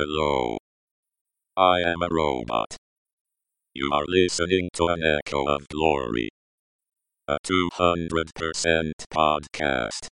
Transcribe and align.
Hello. 0.00 0.58
I 1.56 1.80
am 1.80 2.02
a 2.02 2.08
robot. 2.08 2.76
You 3.74 3.90
are 3.92 4.04
listening 4.06 4.68
to 4.74 4.86
an 4.86 5.02
echo 5.02 5.44
of 5.48 5.66
glory. 5.66 6.28
A 7.26 7.36
200% 7.44 8.92
podcast. 9.12 10.06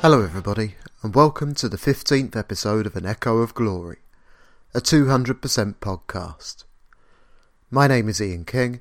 Hello, 0.00 0.22
everybody, 0.22 0.76
and 1.02 1.12
welcome 1.12 1.56
to 1.56 1.68
the 1.68 1.76
15th 1.76 2.36
episode 2.36 2.86
of 2.86 2.94
An 2.94 3.04
Echo 3.04 3.38
of 3.38 3.52
Glory, 3.54 3.98
a 4.74 4.80
200% 4.80 5.40
podcast. 5.76 6.64
My 7.70 7.86
name 7.86 8.06
is 8.06 8.20
Ian 8.20 8.44
King, 8.44 8.80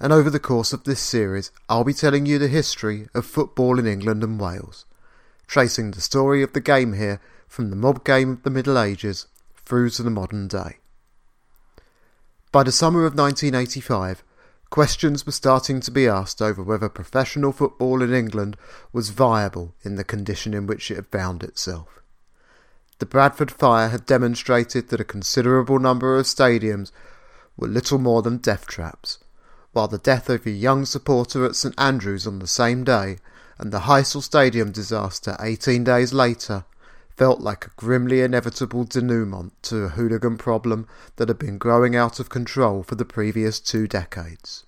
and 0.00 0.10
over 0.10 0.30
the 0.30 0.40
course 0.40 0.72
of 0.72 0.84
this 0.84 0.98
series, 0.98 1.52
I'll 1.68 1.84
be 1.84 1.92
telling 1.92 2.24
you 2.24 2.38
the 2.38 2.48
history 2.48 3.08
of 3.12 3.26
football 3.26 3.78
in 3.78 3.86
England 3.86 4.24
and 4.24 4.40
Wales, 4.40 4.86
tracing 5.46 5.90
the 5.90 6.00
story 6.00 6.42
of 6.42 6.54
the 6.54 6.60
game 6.62 6.94
here 6.94 7.20
from 7.46 7.68
the 7.68 7.76
mob 7.76 8.02
game 8.02 8.30
of 8.30 8.42
the 8.44 8.50
Middle 8.50 8.78
Ages 8.78 9.26
through 9.56 9.90
to 9.90 10.02
the 10.02 10.10
modern 10.10 10.48
day. 10.48 10.78
By 12.50 12.62
the 12.62 12.72
summer 12.72 13.00
of 13.00 13.14
1985, 13.14 14.24
questions 14.70 15.26
were 15.26 15.32
starting 15.32 15.80
to 15.80 15.90
be 15.90 16.08
asked 16.08 16.40
over 16.40 16.62
whether 16.62 16.88
professional 16.88 17.52
football 17.52 18.00
in 18.00 18.14
England 18.14 18.56
was 18.90 19.10
viable 19.10 19.74
in 19.82 19.96
the 19.96 20.04
condition 20.04 20.54
in 20.54 20.66
which 20.66 20.90
it 20.90 20.96
had 20.96 21.08
found 21.08 21.42
itself. 21.42 22.00
The 22.98 23.06
Bradford 23.06 23.50
fire 23.50 23.88
had 23.88 24.06
demonstrated 24.06 24.88
that 24.88 25.00
a 25.00 25.04
considerable 25.04 25.78
number 25.78 26.18
of 26.18 26.24
stadiums 26.24 26.92
were 27.56 27.68
little 27.68 27.98
more 27.98 28.22
than 28.22 28.38
death 28.38 28.66
traps, 28.66 29.18
while 29.72 29.88
the 29.88 29.98
death 29.98 30.30
of 30.30 30.46
a 30.46 30.50
young 30.50 30.86
supporter 30.86 31.44
at 31.44 31.56
St 31.56 31.74
Andrews 31.78 32.26
on 32.26 32.38
the 32.38 32.46
same 32.46 32.84
day 32.84 33.18
and 33.58 33.70
the 33.70 33.80
Heysel 33.80 34.22
Stadium 34.22 34.72
disaster 34.72 35.36
18 35.40 35.84
days 35.84 36.12
later 36.12 36.64
felt 37.16 37.40
like 37.40 37.66
a 37.66 37.70
grimly 37.76 38.20
inevitable 38.20 38.84
denouement 38.84 39.52
to 39.62 39.84
a 39.84 39.88
hooligan 39.88 40.36
problem 40.36 40.86
that 41.16 41.28
had 41.28 41.38
been 41.38 41.58
growing 41.58 41.96
out 41.96 42.20
of 42.20 42.28
control 42.28 42.82
for 42.82 42.94
the 42.94 43.04
previous 43.04 43.58
two 43.60 43.86
decades. 43.86 44.64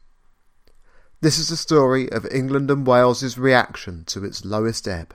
This 1.20 1.38
is 1.38 1.48
the 1.48 1.56
story 1.56 2.10
of 2.10 2.26
England 2.30 2.70
and 2.70 2.86
Wales's 2.86 3.38
reaction 3.38 4.04
to 4.06 4.24
its 4.24 4.44
lowest 4.44 4.86
ebb. 4.86 5.14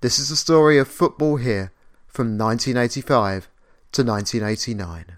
This 0.00 0.18
is 0.18 0.28
the 0.28 0.36
story 0.36 0.78
of 0.78 0.88
football 0.88 1.36
here 1.36 1.72
from 2.08 2.38
1985 2.38 3.48
to 3.92 4.02
1989. 4.02 5.17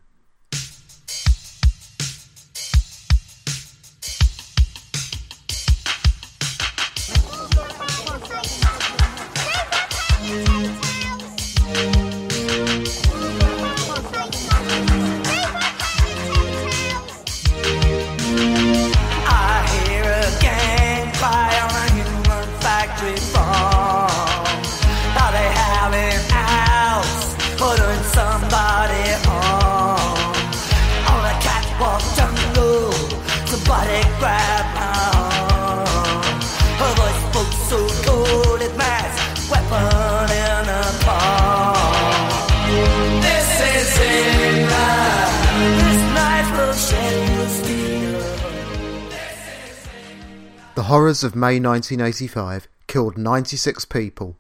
Of 51.23 51.37
May 51.37 51.61
1985 51.61 52.67
killed 52.87 53.19
96 53.19 53.85
people, 53.85 54.39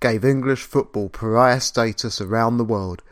gave 0.00 0.24
English 0.24 0.62
football 0.64 1.08
pariah 1.08 1.60
status 1.60 2.20
around 2.20 2.56
the 2.56 2.64
world, 2.64 3.02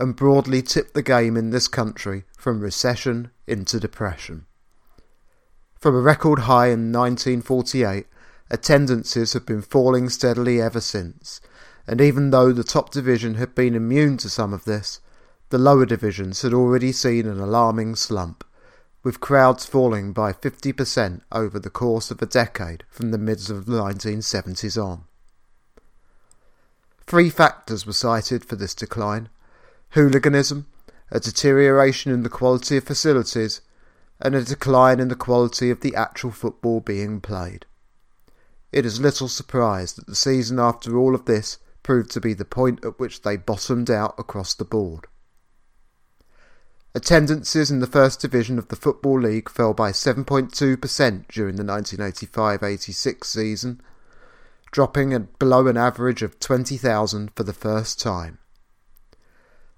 and 0.00 0.16
broadly 0.16 0.62
tipped 0.62 0.94
the 0.94 1.02
game 1.02 1.36
in 1.36 1.50
this 1.50 1.68
country 1.68 2.24
from 2.36 2.60
recession 2.60 3.30
into 3.46 3.78
depression. 3.78 4.46
From 5.78 5.94
a 5.94 6.00
record 6.00 6.40
high 6.40 6.66
in 6.66 6.90
1948, 6.92 8.06
attendances 8.50 9.32
have 9.34 9.46
been 9.46 9.62
falling 9.62 10.08
steadily 10.08 10.60
ever 10.60 10.80
since, 10.80 11.40
and 11.86 12.00
even 12.00 12.30
though 12.30 12.52
the 12.52 12.64
top 12.64 12.90
division 12.90 13.34
had 13.34 13.54
been 13.54 13.74
immune 13.74 14.16
to 14.16 14.28
some 14.28 14.52
of 14.52 14.64
this, 14.64 15.00
the 15.50 15.58
lower 15.58 15.86
divisions 15.86 16.42
had 16.42 16.52
already 16.52 16.90
seen 16.90 17.26
an 17.26 17.38
alarming 17.38 17.94
slump, 17.94 18.44
with 19.06 19.20
crowds 19.20 19.64
falling 19.64 20.12
by 20.12 20.32
50% 20.32 21.20
over 21.30 21.60
the 21.60 21.70
course 21.70 22.10
of 22.10 22.20
a 22.20 22.26
decade 22.26 22.82
from 22.90 23.12
the 23.12 23.18
mid 23.18 23.38
of 23.50 23.64
the 23.66 23.80
1970s 23.80 24.82
on. 24.84 25.04
Three 27.06 27.30
factors 27.30 27.86
were 27.86 27.92
cited 27.92 28.44
for 28.44 28.56
this 28.56 28.74
decline 28.74 29.28
hooliganism, 29.90 30.66
a 31.12 31.20
deterioration 31.20 32.10
in 32.10 32.24
the 32.24 32.28
quality 32.28 32.78
of 32.78 32.82
facilities, 32.82 33.60
and 34.18 34.34
a 34.34 34.42
decline 34.42 34.98
in 34.98 35.06
the 35.06 35.14
quality 35.14 35.70
of 35.70 35.82
the 35.82 35.94
actual 35.94 36.32
football 36.32 36.80
being 36.80 37.20
played. 37.20 37.64
It 38.72 38.84
is 38.84 38.98
little 38.98 39.28
surprise 39.28 39.92
that 39.92 40.08
the 40.08 40.16
season 40.16 40.58
after 40.58 40.98
all 40.98 41.14
of 41.14 41.26
this 41.26 41.58
proved 41.84 42.10
to 42.10 42.20
be 42.20 42.34
the 42.34 42.44
point 42.44 42.84
at 42.84 42.98
which 42.98 43.22
they 43.22 43.36
bottomed 43.36 43.88
out 43.88 44.16
across 44.18 44.52
the 44.52 44.64
board. 44.64 45.06
Attendances 46.96 47.70
in 47.70 47.78
the 47.80 47.86
First 47.86 48.20
Division 48.22 48.58
of 48.58 48.68
the 48.68 48.76
Football 48.76 49.20
League 49.20 49.50
fell 49.50 49.74
by 49.74 49.92
7.2% 49.92 51.28
during 51.28 51.56
the 51.56 51.62
1985 51.62 52.62
86 52.62 53.28
season, 53.28 53.82
dropping 54.70 55.12
at 55.12 55.38
below 55.38 55.66
an 55.66 55.76
average 55.76 56.22
of 56.22 56.40
20,000 56.40 57.32
for 57.36 57.42
the 57.42 57.52
first 57.52 58.00
time. 58.00 58.38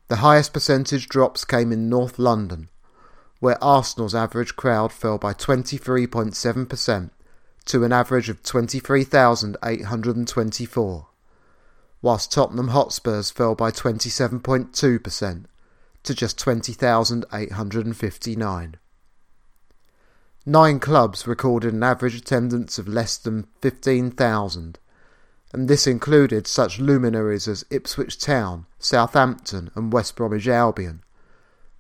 The 0.07 0.19
highest 0.19 0.53
percentage 0.53 1.09
drops 1.09 1.45
came 1.45 1.73
in 1.73 1.89
North 1.89 2.21
London, 2.21 2.69
where 3.41 3.59
Arsenal's 3.61 4.15
average 4.15 4.55
crowd 4.55 4.93
fell 4.93 5.19
by 5.19 5.35
23.7% 5.35 7.11
to 7.65 7.83
an 7.83 7.93
average 7.93 8.29
of 8.29 8.45
23,824, 8.45 11.07
whilst 12.01 12.31
Tottenham 12.31 12.69
Hotspurs 12.69 13.33
fell 13.33 13.57
by 13.57 13.73
27.2% 13.73 15.47
to 16.05 16.15
just 16.15 16.39
20,859. 16.39 18.77
Nine 20.47 20.81
clubs 20.81 21.27
recorded 21.27 21.75
an 21.75 21.83
average 21.83 22.15
attendance 22.15 22.79
of 22.79 22.89
less 22.89 23.19
than 23.19 23.47
15,000, 23.61 24.79
and 25.53 25.69
this 25.69 25.87
included 25.87 26.47
such 26.47 26.79
luminaries 26.79 27.47
as 27.47 27.67
Ipswich 27.71 28.19
Town, 28.19 28.65
Southampton, 28.79 29.71
and 29.75 29.93
West 29.93 30.17
Bromwich 30.17 30.49
Albion, 30.49 31.03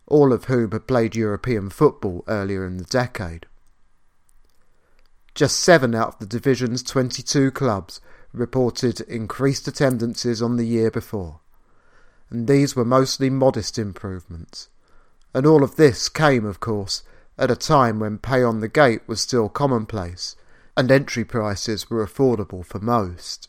all 0.07 0.31
of 0.33 0.45
whom 0.45 0.73
had 0.73 0.87
played 0.87 1.17
European 1.17 1.71
football 1.71 2.25
earlier 2.29 2.67
in 2.67 2.77
the 2.77 2.85
decade. 2.85 3.47
Just 5.35 5.61
seven 5.61 5.95
out 5.95 6.15
of 6.15 6.19
the 6.19 6.27
division's 6.27 6.83
22 6.83 7.51
clubs 7.53 8.01
reported 8.33 9.01
increased 9.03 9.69
attendances 9.69 10.43
on 10.43 10.57
the 10.57 10.67
year 10.67 10.91
before 10.91 11.41
and 12.31 12.47
these 12.47 12.77
were 12.77 12.85
mostly 12.85 13.31
modest 13.31 13.79
improvements. 13.79 14.69
And 15.35 15.47
all 15.47 15.63
of 15.63 15.77
this 15.77 16.09
came, 16.09 16.45
of 16.45 16.61
course, 16.61 17.03
at 17.39 17.51
a 17.51 17.57
time 17.57 18.01
when 18.01 18.19
pay 18.19 18.43
on 18.43 18.61
the 18.61 18.69
gate 18.69 19.03
was 19.07 19.21
still 19.21 19.49
commonplace, 19.49 20.37
and 20.77 20.91
entry 20.91 21.25
prices 21.25 21.89
were 21.89 22.07
affordable 22.07 22.65
for 22.65 22.81
most. 22.81 23.49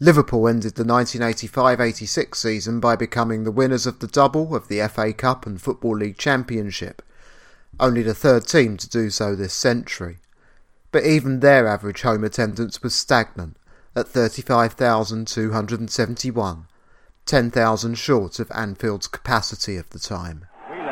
Liverpool 0.00 0.48
ended 0.48 0.74
the 0.74 0.84
1985 0.84 1.80
86 1.80 2.38
season 2.38 2.80
by 2.80 2.96
becoming 2.96 3.44
the 3.44 3.52
winners 3.52 3.86
of 3.86 4.00
the 4.00 4.06
double 4.06 4.54
of 4.54 4.68
the 4.68 4.86
FA 4.88 5.12
Cup 5.12 5.46
and 5.46 5.60
Football 5.60 5.98
League 5.98 6.18
Championship, 6.18 7.02
only 7.78 8.02
the 8.02 8.14
third 8.14 8.46
team 8.46 8.76
to 8.76 8.88
do 8.88 9.10
so 9.10 9.34
this 9.34 9.54
century. 9.54 10.18
But 10.92 11.04
even 11.04 11.40
their 11.40 11.66
average 11.66 12.02
home 12.02 12.24
attendance 12.24 12.82
was 12.82 12.94
stagnant 12.94 13.56
at 13.96 14.08
35,271 14.08 16.66
10,000 17.26 17.94
short 17.94 18.38
of 18.38 18.50
Anfield's 18.50 19.06
capacity 19.06 19.76
of 19.76 19.88
the 19.90 19.98
time. 19.98 20.46
And 20.68 20.84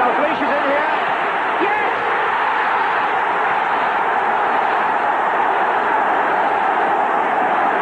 is 0.00 0.40
in 0.40 0.64
here. 0.64 0.92
Yes! 1.60 1.92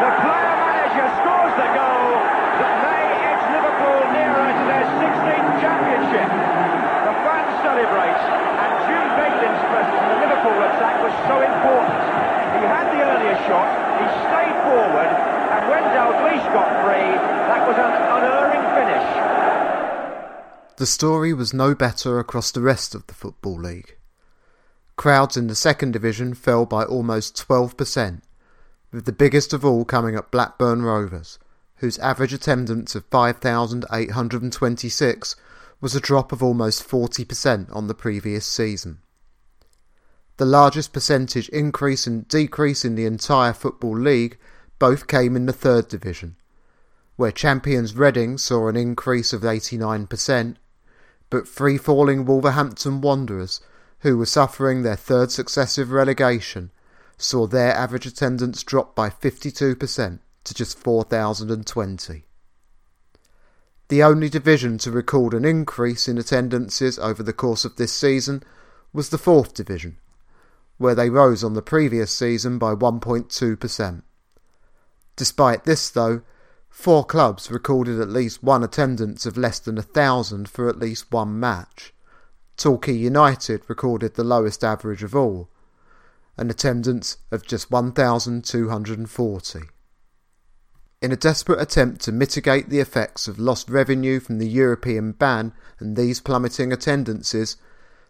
The 0.03 0.11
player 0.19 0.57
manager 0.59 1.07
scores 1.23 1.55
the 1.55 1.69
goal. 1.75 2.05
three. 16.85 17.17
That 17.49 17.65
was 17.65 17.77
an 17.81 17.89
unerring 17.89 18.65
finish. 18.77 19.09
The 20.85 20.89
story 20.89 21.33
was 21.33 21.55
no 21.55 21.75
better 21.75 22.19
across 22.19 22.51
the 22.51 22.61
rest 22.61 22.95
of 22.95 23.07
the 23.07 23.15
Football 23.15 23.59
League. 23.59 23.97
Crowds 24.97 25.35
in 25.35 25.47
the 25.47 25.55
second 25.55 25.95
division 25.95 26.35
fell 26.35 26.67
by 26.67 26.85
almost 26.85 27.43
12%, 27.49 28.21
with 28.93 29.07
the 29.07 29.13
biggest 29.13 29.55
of 29.55 29.65
all 29.65 29.87
coming 29.87 30.15
at 30.15 30.31
Blackburn 30.31 30.83
Rovers, 30.83 31.39
whose 31.77 31.99
average 32.01 32.35
attendance 32.35 32.95
of 32.95 33.07
5,826 33.07 35.37
was 35.81 35.97
a 35.97 36.01
drop 36.01 36.33
of 36.33 36.43
almost 36.43 36.87
40% 36.87 37.75
on 37.75 37.87
the 37.87 37.95
previous 37.95 38.45
season. 38.45 38.99
The 40.37 40.45
largest 40.45 40.93
percentage 40.93 41.49
increase 41.49 42.07
and 42.07 42.29
decrease 42.29 42.85
in 42.85 42.95
the 42.95 43.07
entire 43.07 43.55
Football 43.55 43.99
League 43.99 44.37
both 44.79 45.07
came 45.07 45.35
in 45.35 45.47
the 45.47 45.55
third 45.55 45.89
division, 45.89 46.37
where 47.17 47.33
champions 47.33 47.97
Reading 47.97 48.37
saw 48.37 48.69
an 48.69 48.77
increase 48.77 49.33
of 49.33 49.41
89%, 49.41 50.57
but 51.31 51.49
free 51.49 51.79
falling 51.79 52.25
Wolverhampton 52.25 53.01
Wanderers, 53.01 53.61
who 54.01 54.19
were 54.19 54.27
suffering 54.27 54.83
their 54.83 54.97
third 54.97 55.31
successive 55.31 55.91
relegation, 55.91 56.71
saw 57.17 57.47
their 57.47 57.75
average 57.75 58.07
attendance 58.07 58.63
drop 58.63 58.95
by 58.95 59.09
52% 59.09 60.19
to 60.45 60.55
just 60.55 60.79
4,020. 60.79 62.25
The 63.89 64.03
only 64.03 64.29
division 64.29 64.79
to 64.79 64.91
record 64.91 65.35
an 65.35 65.45
increase 65.45 66.09
in 66.09 66.19
attendances 66.19 66.99
over 66.99 67.23
the 67.23 67.33
course 67.33 67.65
of 67.65 67.77
this 67.77 67.93
season 67.93 68.43
was 68.93 69.11
the 69.11 69.19
fourth 69.19 69.55
division, 69.55 69.99
where 70.79 70.95
they 70.95 71.11
rose 71.11 71.45
on 71.45 71.55
the 71.55 71.63
previous 71.63 72.17
season 72.17 72.59
by 72.59 72.75
1.2%. 72.75 74.03
Despite 75.17 75.65
this, 75.65 75.91
though, 75.91 76.23
four 76.75 77.05
clubs 77.05 77.53
recorded 77.53 78.01
at 78.01 78.09
least 78.09 78.43
one 78.43 78.65
attendance 78.65 79.25
of 79.25 79.39
less 79.39 79.61
than 79.61 79.79
a 79.79 79.83
thousand 79.83 80.49
for 80.49 80.69
at 80.69 80.79
least 80.79 81.11
one 81.13 81.39
match. 81.39 81.95
Torquay 82.57 82.93
United 82.93 83.63
recorded 83.69 84.15
the 84.15 84.25
lowest 84.25 84.65
average 84.65 85.05
of 85.05 85.15
all, 85.15 85.49
an 86.37 86.51
attendance 86.51 87.17
of 87.31 87.47
just 87.47 87.71
1,240. 87.71 89.61
In 91.01 91.13
a 91.13 91.17
desperate 91.17 91.63
attempt 91.63 92.01
to 92.03 92.13
mitigate 92.13 92.69
the 92.69 92.81
effects 92.81 93.29
of 93.29 93.39
lost 93.39 93.71
revenue 93.71 94.19
from 94.19 94.39
the 94.39 94.49
European 94.49 95.13
ban 95.13 95.53
and 95.79 95.97
these 95.97 96.21
plummeting 96.21 96.73
attendances, 96.73 97.57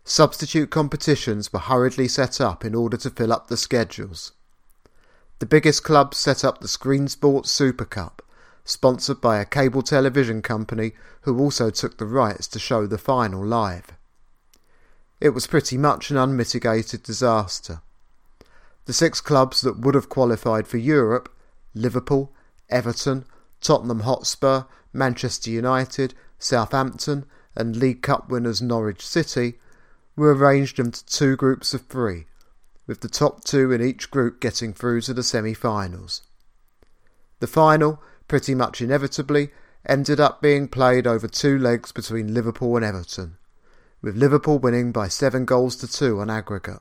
substitute 0.04 0.70
competitions 0.70 1.52
were 1.52 1.60
hurriedly 1.60 2.08
set 2.08 2.40
up 2.40 2.64
in 2.64 2.74
order 2.74 2.96
to 2.96 3.10
fill 3.10 3.32
up 3.32 3.48
the 3.48 3.58
schedules. 3.58 4.32
The 5.38 5.46
biggest 5.46 5.84
clubs 5.84 6.16
set 6.16 6.44
up 6.44 6.60
the 6.60 6.68
Screen 6.68 7.08
Sports 7.08 7.50
Super 7.52 7.84
Cup, 7.84 8.22
sponsored 8.64 9.20
by 9.20 9.38
a 9.38 9.44
cable 9.44 9.82
television 9.82 10.40
company 10.40 10.92
who 11.22 11.38
also 11.38 11.70
took 11.70 11.98
the 11.98 12.06
rights 12.06 12.46
to 12.48 12.58
show 12.58 12.86
the 12.86 12.98
final 12.98 13.44
live. 13.44 13.92
It 15.20 15.30
was 15.30 15.46
pretty 15.46 15.76
much 15.76 16.10
an 16.10 16.16
unmitigated 16.16 17.02
disaster. 17.02 17.80
The 18.86 18.92
six 18.92 19.20
clubs 19.20 19.60
that 19.62 19.78
would 19.78 19.94
have 19.94 20.08
qualified 20.08 20.66
for 20.66 20.78
Europe 20.78 21.30
Liverpool, 21.74 22.32
Everton, 22.70 23.24
Tottenham 23.60 24.00
Hotspur, 24.00 24.64
Manchester 24.92 25.50
United, 25.50 26.14
Southampton, 26.38 27.24
and 27.56 27.76
League 27.76 28.02
Cup 28.02 28.28
winners 28.28 28.62
Norwich 28.62 29.06
City 29.06 29.58
were 30.16 30.34
arranged 30.34 30.78
into 30.78 31.04
two 31.06 31.36
groups 31.36 31.74
of 31.74 31.86
three, 31.86 32.26
with 32.86 33.00
the 33.00 33.08
top 33.08 33.42
two 33.42 33.72
in 33.72 33.82
each 33.82 34.10
group 34.10 34.40
getting 34.40 34.72
through 34.72 35.00
to 35.00 35.14
the 35.14 35.22
semi 35.22 35.54
finals. 35.54 36.22
The 37.40 37.46
final, 37.46 38.00
pretty 38.28 38.54
much 38.54 38.80
inevitably, 38.80 39.50
ended 39.86 40.18
up 40.18 40.40
being 40.40 40.68
played 40.68 41.06
over 41.06 41.28
two 41.28 41.58
legs 41.58 41.92
between 41.92 42.34
Liverpool 42.34 42.76
and 42.76 42.84
Everton, 42.84 43.36
with 44.00 44.16
Liverpool 44.16 44.58
winning 44.58 44.92
by 44.92 45.08
seven 45.08 45.44
goals 45.44 45.76
to 45.76 45.86
two 45.90 46.20
on 46.20 46.30
aggregate. 46.30 46.80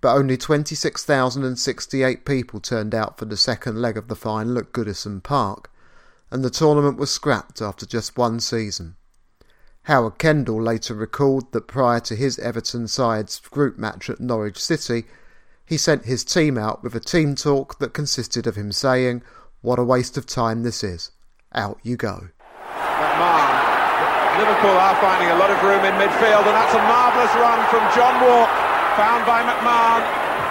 But 0.00 0.16
only 0.16 0.36
26,068 0.36 2.24
people 2.24 2.60
turned 2.60 2.94
out 2.94 3.18
for 3.18 3.24
the 3.24 3.36
second 3.36 3.80
leg 3.80 3.96
of 3.96 4.08
the 4.08 4.16
final 4.16 4.58
at 4.58 4.72
Goodison 4.72 5.22
Park, 5.22 5.70
and 6.30 6.44
the 6.44 6.50
tournament 6.50 6.98
was 6.98 7.10
scrapped 7.10 7.62
after 7.62 7.86
just 7.86 8.16
one 8.16 8.40
season. 8.40 8.96
Howard 9.86 10.18
Kendall 10.18 10.62
later 10.62 10.94
recalled 10.94 11.50
that 11.52 11.66
prior 11.66 12.00
to 12.00 12.14
his 12.14 12.38
Everton 12.38 12.86
side's 12.86 13.40
group 13.40 13.78
match 13.78 14.08
at 14.08 14.20
Norwich 14.20 14.62
City, 14.62 15.04
he 15.66 15.76
sent 15.76 16.04
his 16.04 16.24
team 16.24 16.56
out 16.56 16.82
with 16.82 16.94
a 16.94 17.00
team 17.00 17.34
talk 17.34 17.78
that 17.78 17.94
consisted 17.94 18.46
of 18.46 18.56
him 18.56 18.70
saying, 18.70 19.22
What 19.62 19.78
a 19.78 19.86
waste 19.86 20.18
of 20.18 20.26
time 20.26 20.66
this 20.66 20.82
is. 20.82 21.14
Out 21.54 21.78
you 21.86 21.94
go. 21.94 22.18
McMahon. 22.18 23.54
Liverpool 24.34 24.74
are 24.74 24.98
finding 24.98 25.30
a 25.30 25.38
lot 25.38 25.54
of 25.54 25.58
room 25.62 25.86
in 25.86 25.94
midfield, 26.02 26.42
and 26.42 26.54
that's 26.58 26.74
a 26.74 26.82
marvellous 26.90 27.30
run 27.38 27.62
from 27.70 27.86
John 27.94 28.10
Wark, 28.26 28.50
found 28.98 29.22
by 29.22 29.46
McMahon. 29.46 30.02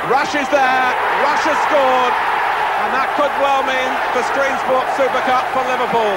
Rush 0.08 0.32
is 0.32 0.48
there, 0.48 0.88
Rush 1.28 1.44
has 1.44 1.60
scored, 1.68 2.14
and 2.88 2.90
that 2.96 3.12
could 3.20 3.36
well 3.44 3.68
mean 3.68 3.92
the 4.16 4.24
Screen 4.32 4.56
Sports 4.64 4.96
Super 4.96 5.20
Cup 5.28 5.44
for 5.52 5.60
Liverpool. 5.68 6.16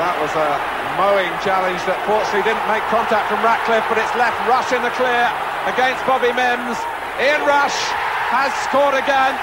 That 0.00 0.16
was 0.16 0.32
a 0.32 0.50
mowing 0.96 1.34
challenge 1.44 1.84
that 1.84 2.00
fortunately 2.08 2.48
didn't 2.48 2.64
make 2.72 2.88
contact 2.88 3.28
from 3.28 3.44
Ratcliffe, 3.44 3.84
but 3.92 4.00
it's 4.00 4.16
left 4.16 4.40
Rush 4.48 4.72
in 4.72 4.80
the 4.80 4.94
clear 4.96 5.28
against 5.68 6.00
Bobby 6.08 6.32
Mimms. 6.32 6.80
Ian 7.20 7.44
Rush 7.44 7.76
has 8.34 8.50
scored 8.66 8.98
again. 8.98 9.38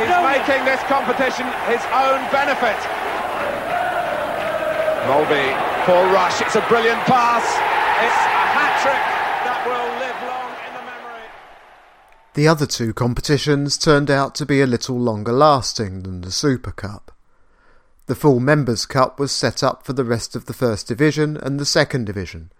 He's 0.00 0.08
making 0.24 0.64
this 0.64 0.80
competition 0.88 1.44
his 1.68 1.84
own 1.92 2.18
benefit. 2.32 2.80
Molby 5.04 5.52
for 5.84 6.00
Rush. 6.16 6.40
It's 6.40 6.56
a 6.56 6.64
brilliant 6.66 7.00
pass. 7.04 7.44
It's 7.44 8.20
a 8.24 8.44
hat 8.56 8.74
trick 8.80 9.02
that 9.44 9.60
will 9.68 9.90
live 10.00 10.18
long 10.24 10.50
in 10.66 10.72
the 10.74 10.84
memory. 10.88 11.28
The 12.32 12.48
other 12.48 12.64
two 12.64 12.94
competitions 12.94 13.76
turned 13.76 14.10
out 14.10 14.34
to 14.36 14.46
be 14.46 14.62
a 14.62 14.66
little 14.66 14.98
longer 14.98 15.32
lasting 15.32 16.04
than 16.04 16.22
the 16.22 16.32
Super 16.32 16.72
Cup. 16.72 17.12
The 18.06 18.14
full 18.14 18.40
Members' 18.40 18.86
Cup 18.86 19.20
was 19.20 19.30
set 19.30 19.62
up 19.62 19.84
for 19.84 19.92
the 19.92 20.04
rest 20.04 20.34
of 20.34 20.46
the 20.46 20.54
First 20.54 20.88
Division 20.88 21.36
and 21.36 21.60
the 21.60 21.66
Second 21.66 22.06
Division, 22.06 22.50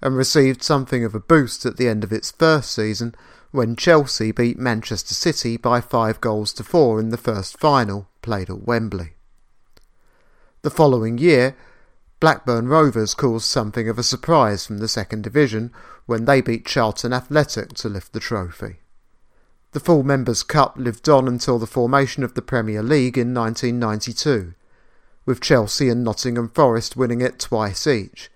and 0.00 0.16
received 0.16 0.62
something 0.62 1.04
of 1.04 1.14
a 1.14 1.20
boost 1.20 1.66
at 1.66 1.76
the 1.76 1.88
end 1.88 2.04
of 2.04 2.12
its 2.12 2.30
first 2.30 2.72
season 2.72 3.14
when 3.52 3.76
Chelsea 3.76 4.32
beat 4.32 4.58
Manchester 4.58 5.14
City 5.14 5.58
by 5.58 5.80
five 5.80 6.20
goals 6.20 6.54
to 6.54 6.64
four 6.64 6.98
in 6.98 7.10
the 7.10 7.18
first 7.18 7.58
final, 7.58 8.08
played 8.22 8.48
at 8.48 8.66
Wembley. 8.66 9.12
The 10.62 10.70
following 10.70 11.18
year, 11.18 11.54
Blackburn 12.18 12.68
Rovers 12.68 13.14
caused 13.14 13.44
something 13.44 13.88
of 13.88 13.98
a 13.98 14.02
surprise 14.02 14.64
from 14.64 14.78
the 14.78 14.88
Second 14.88 15.22
Division 15.22 15.70
when 16.06 16.24
they 16.24 16.40
beat 16.40 16.64
Charlton 16.64 17.12
Athletic 17.12 17.74
to 17.74 17.88
lift 17.90 18.12
the 18.12 18.20
trophy. 18.20 18.76
The 19.72 19.80
full 19.80 20.02
Members' 20.02 20.42
Cup 20.42 20.76
lived 20.78 21.08
on 21.08 21.28
until 21.28 21.58
the 21.58 21.66
formation 21.66 22.22
of 22.22 22.34
the 22.34 22.42
Premier 22.42 22.82
League 22.82 23.18
in 23.18 23.34
1992, 23.34 24.54
with 25.26 25.40
Chelsea 25.40 25.88
and 25.90 26.02
Nottingham 26.02 26.48
Forest 26.48 26.96
winning 26.96 27.20
it 27.20 27.38
twice 27.38 27.86
each. 27.86 28.30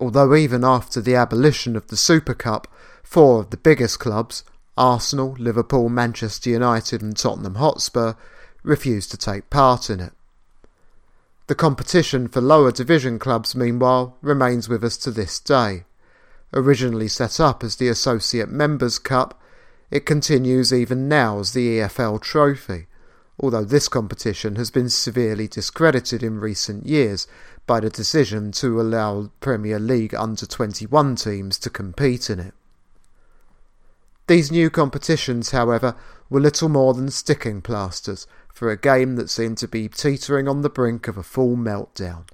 Although 0.00 0.34
even 0.34 0.64
after 0.64 1.00
the 1.00 1.14
abolition 1.14 1.76
of 1.76 1.88
the 1.88 1.96
Super 1.96 2.34
Cup, 2.34 2.68
four 3.06 3.40
of 3.40 3.50
the 3.50 3.56
biggest 3.56 4.00
clubs, 4.00 4.42
Arsenal, 4.76 5.36
Liverpool, 5.38 5.88
Manchester 5.88 6.50
United 6.50 7.02
and 7.02 7.16
Tottenham 7.16 7.54
Hotspur, 7.54 8.14
refused 8.64 9.12
to 9.12 9.16
take 9.16 9.48
part 9.48 9.88
in 9.88 10.00
it. 10.00 10.12
The 11.46 11.54
competition 11.54 12.26
for 12.26 12.40
lower 12.40 12.72
division 12.72 13.20
clubs, 13.20 13.54
meanwhile, 13.54 14.16
remains 14.20 14.68
with 14.68 14.82
us 14.82 14.96
to 14.98 15.12
this 15.12 15.38
day. 15.38 15.84
Originally 16.52 17.06
set 17.06 17.38
up 17.38 17.62
as 17.62 17.76
the 17.76 17.88
Associate 17.88 18.48
Members' 18.48 18.98
Cup, 18.98 19.40
it 19.88 20.04
continues 20.04 20.72
even 20.72 21.08
now 21.08 21.38
as 21.38 21.52
the 21.52 21.78
EFL 21.78 22.20
Trophy, 22.20 22.88
although 23.38 23.64
this 23.64 23.86
competition 23.86 24.56
has 24.56 24.72
been 24.72 24.90
severely 24.90 25.46
discredited 25.46 26.24
in 26.24 26.40
recent 26.40 26.86
years 26.86 27.28
by 27.68 27.78
the 27.78 27.88
decision 27.88 28.50
to 28.50 28.80
allow 28.80 29.30
Premier 29.38 29.78
League 29.78 30.14
under 30.14 30.44
21 30.44 31.14
teams 31.14 31.56
to 31.60 31.70
compete 31.70 32.28
in 32.28 32.40
it. 32.40 32.54
These 34.26 34.50
new 34.50 34.70
competitions, 34.70 35.52
however, 35.52 35.94
were 36.28 36.40
little 36.40 36.68
more 36.68 36.94
than 36.94 37.10
sticking 37.10 37.62
plasters 37.62 38.26
for 38.52 38.70
a 38.70 38.76
game 38.76 39.16
that 39.16 39.30
seemed 39.30 39.58
to 39.58 39.68
be 39.68 39.88
teetering 39.88 40.48
on 40.48 40.62
the 40.62 40.70
brink 40.70 41.06
of 41.06 41.16
a 41.16 41.22
full 41.22 41.56
meltdown. 41.56 42.24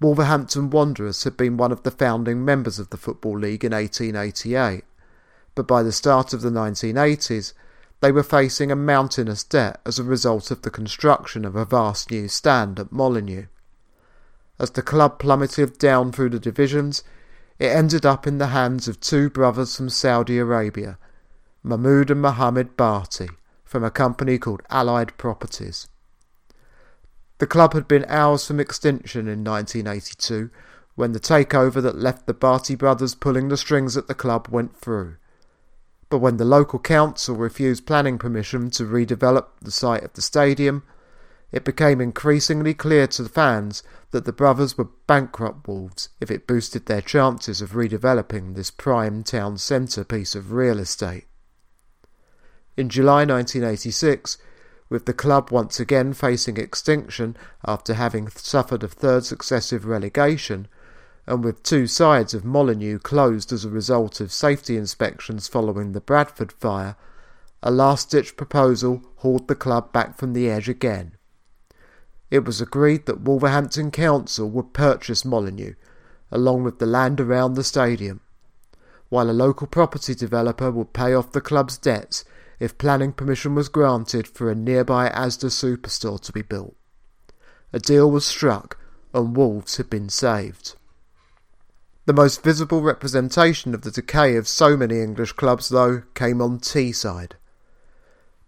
Wolverhampton 0.00 0.70
Wanderers 0.70 1.24
had 1.24 1.36
been 1.36 1.56
one 1.56 1.70
of 1.70 1.82
the 1.82 1.90
founding 1.90 2.44
members 2.44 2.78
of 2.78 2.90
the 2.90 2.96
Football 2.96 3.38
League 3.38 3.64
in 3.64 3.72
1888, 3.72 4.82
but 5.54 5.68
by 5.68 5.82
the 5.82 5.92
start 5.92 6.32
of 6.32 6.40
the 6.40 6.50
1980s 6.50 7.52
they 8.00 8.10
were 8.10 8.22
facing 8.22 8.72
a 8.72 8.76
mountainous 8.76 9.44
debt 9.44 9.78
as 9.84 9.98
a 9.98 10.04
result 10.04 10.50
of 10.50 10.62
the 10.62 10.70
construction 10.70 11.44
of 11.44 11.54
a 11.54 11.66
vast 11.66 12.10
new 12.10 12.28
stand 12.28 12.80
at 12.80 12.90
Molineux. 12.90 13.46
As 14.58 14.70
the 14.70 14.82
club 14.82 15.18
plummeted 15.18 15.78
down 15.78 16.12
through 16.12 16.30
the 16.30 16.40
divisions, 16.40 17.04
it 17.60 17.66
ended 17.66 18.06
up 18.06 18.26
in 18.26 18.38
the 18.38 18.46
hands 18.46 18.88
of 18.88 18.98
two 19.00 19.28
brothers 19.28 19.76
from 19.76 19.90
Saudi 19.90 20.38
Arabia, 20.38 20.98
Mahmoud 21.62 22.10
and 22.10 22.22
Mohammed 22.22 22.74
Bhatti, 22.74 23.28
from 23.64 23.84
a 23.84 23.90
company 23.90 24.38
called 24.38 24.62
Allied 24.70 25.14
Properties. 25.18 25.86
The 27.36 27.46
club 27.46 27.74
had 27.74 27.86
been 27.86 28.06
hours 28.08 28.46
from 28.46 28.60
extinction 28.60 29.28
in 29.28 29.44
1982 29.44 30.48
when 30.94 31.12
the 31.12 31.20
takeover 31.20 31.82
that 31.82 31.98
left 31.98 32.26
the 32.26 32.32
Bhatti 32.32 32.78
brothers 32.78 33.14
pulling 33.14 33.48
the 33.48 33.58
strings 33.58 33.94
at 33.94 34.08
the 34.08 34.14
club 34.14 34.48
went 34.50 34.74
through. 34.74 35.16
But 36.08 36.18
when 36.20 36.38
the 36.38 36.46
local 36.46 36.78
council 36.78 37.36
refused 37.36 37.86
planning 37.86 38.16
permission 38.16 38.70
to 38.70 38.84
redevelop 38.84 39.48
the 39.60 39.70
site 39.70 40.02
of 40.02 40.14
the 40.14 40.22
stadium, 40.22 40.82
it 41.52 41.64
became 41.64 42.00
increasingly 42.00 42.72
clear 42.72 43.06
to 43.08 43.22
the 43.22 43.28
fans 43.28 43.82
that 44.10 44.24
the 44.24 44.32
brothers 44.32 44.76
were 44.76 44.88
bankrupt 45.06 45.68
wolves 45.68 46.08
if 46.20 46.30
it 46.30 46.46
boosted 46.46 46.86
their 46.86 47.00
chances 47.00 47.62
of 47.62 47.72
redeveloping 47.72 48.54
this 48.54 48.70
prime 48.70 49.22
town 49.22 49.56
centre 49.56 50.04
piece 50.04 50.34
of 50.34 50.52
real 50.52 50.78
estate. 50.78 51.26
In 52.76 52.88
July 52.88 53.24
1986, 53.24 54.38
with 54.88 55.06
the 55.06 55.12
club 55.12 55.50
once 55.50 55.78
again 55.78 56.12
facing 56.12 56.56
extinction 56.56 57.36
after 57.64 57.94
having 57.94 58.28
suffered 58.30 58.82
a 58.82 58.88
third 58.88 59.24
successive 59.24 59.84
relegation, 59.84 60.66
and 61.26 61.44
with 61.44 61.62
two 61.62 61.86
sides 61.86 62.34
of 62.34 62.44
Molineux 62.44 62.98
closed 62.98 63.52
as 63.52 63.64
a 63.64 63.70
result 63.70 64.20
of 64.20 64.32
safety 64.32 64.76
inspections 64.76 65.46
following 65.46 65.92
the 65.92 66.00
Bradford 66.00 66.50
fire, 66.50 66.96
a 67.62 67.70
last 67.70 68.10
ditch 68.10 68.36
proposal 68.36 69.02
hauled 69.16 69.46
the 69.46 69.54
club 69.54 69.92
back 69.92 70.18
from 70.18 70.32
the 70.32 70.50
edge 70.50 70.68
again. 70.68 71.12
It 72.30 72.44
was 72.44 72.60
agreed 72.60 73.06
that 73.06 73.22
Wolverhampton 73.22 73.90
Council 73.90 74.48
would 74.50 74.72
purchase 74.72 75.24
Molineux, 75.24 75.74
along 76.30 76.62
with 76.62 76.78
the 76.78 76.86
land 76.86 77.20
around 77.20 77.54
the 77.54 77.64
stadium, 77.64 78.20
while 79.08 79.28
a 79.28 79.32
local 79.32 79.66
property 79.66 80.14
developer 80.14 80.70
would 80.70 80.92
pay 80.92 81.12
off 81.12 81.32
the 81.32 81.40
club's 81.40 81.76
debts 81.76 82.24
if 82.60 82.78
planning 82.78 83.12
permission 83.12 83.54
was 83.54 83.68
granted 83.68 84.28
for 84.28 84.50
a 84.50 84.54
nearby 84.54 85.08
Asda 85.08 85.50
superstore 85.50 86.20
to 86.20 86.32
be 86.32 86.42
built. 86.42 86.76
A 87.72 87.80
deal 87.80 88.10
was 88.10 88.26
struck 88.26 88.78
and 89.12 89.36
Wolves 89.36 89.76
had 89.76 89.90
been 89.90 90.08
saved. 90.08 90.76
The 92.06 92.12
most 92.12 92.42
visible 92.42 92.82
representation 92.82 93.74
of 93.74 93.82
the 93.82 93.90
decay 93.90 94.36
of 94.36 94.48
so 94.48 94.76
many 94.76 95.00
English 95.00 95.32
clubs, 95.32 95.68
though, 95.68 96.02
came 96.14 96.40
on 96.40 96.58
Teesside. 96.58 97.32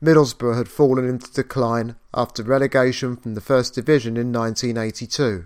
Middlesbrough 0.03 0.57
had 0.57 0.69
fallen 0.69 1.09
into 1.09 1.33
decline 1.33 1.95
after 2.13 2.43
relegation 2.43 3.17
from 3.17 3.35
the 3.35 3.41
First 3.41 3.75
Division 3.75 4.17
in 4.17 4.33
1982, 4.33 5.45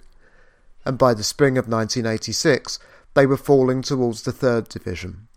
and 0.87 0.97
by 0.97 1.13
the 1.13 1.23
spring 1.23 1.59
of 1.59 1.69
1986 1.69 2.79
they 3.13 3.27
were 3.27 3.37
falling 3.37 3.83
towards 3.83 4.23
the 4.23 4.33
Third 4.33 4.69
Division. 4.71 5.29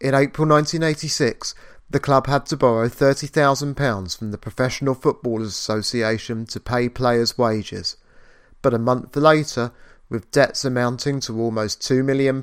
In 0.00 0.14
April 0.14 0.46
1986, 0.46 1.54
the 1.90 1.98
club 1.98 2.28
had 2.28 2.46
to 2.46 2.56
borrow 2.56 2.88
£30,000 2.88 4.16
from 4.16 4.30
the 4.30 4.38
Professional 4.38 4.94
Footballers 4.94 5.48
Association 5.48 6.46
to 6.46 6.60
pay 6.60 6.88
players' 6.88 7.36
wages, 7.36 7.96
but 8.62 8.72
a 8.72 8.78
month 8.78 9.16
later, 9.16 9.72
with 10.08 10.30
debts 10.30 10.64
amounting 10.64 11.18
to 11.20 11.40
almost 11.40 11.80
£2 11.80 12.04
million, 12.04 12.42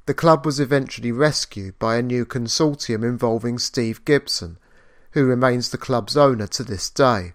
The 0.05 0.15
club 0.15 0.47
was 0.47 0.61
eventually 0.61 1.11
rescued 1.11 1.77
by 1.81 1.97
a 1.97 2.03
new 2.03 2.25
consortium 2.25 3.03
involving 3.03 3.59
Steve 3.59 4.05
Gibson, 4.05 4.59
who 5.11 5.25
remains 5.25 5.71
the 5.71 5.77
club's 5.77 6.17
owner 6.17 6.47
to 6.47 6.63
this 6.63 6.89
day 6.89 7.33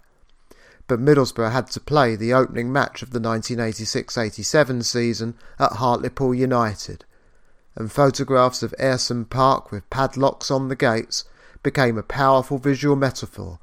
but 0.91 0.99
Middlesbrough 0.99 1.53
had 1.53 1.67
to 1.67 1.79
play 1.79 2.17
the 2.17 2.33
opening 2.33 2.69
match 2.69 3.01
of 3.01 3.11
the 3.11 3.19
1986-87 3.21 4.83
season 4.83 5.35
at 5.57 5.77
Hartlepool 5.77 6.35
United, 6.35 7.05
and 7.75 7.89
photographs 7.89 8.61
of 8.61 8.75
Ayresome 8.77 9.29
Park 9.29 9.71
with 9.71 9.89
padlocks 9.89 10.51
on 10.51 10.67
the 10.67 10.75
gates 10.75 11.23
became 11.63 11.97
a 11.97 12.03
powerful 12.03 12.57
visual 12.57 12.97
metaphor, 12.97 13.57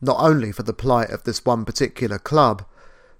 not 0.00 0.16
only 0.20 0.52
for 0.52 0.62
the 0.62 0.72
plight 0.72 1.10
of 1.10 1.24
this 1.24 1.44
one 1.44 1.66
particular 1.66 2.18
club, 2.18 2.64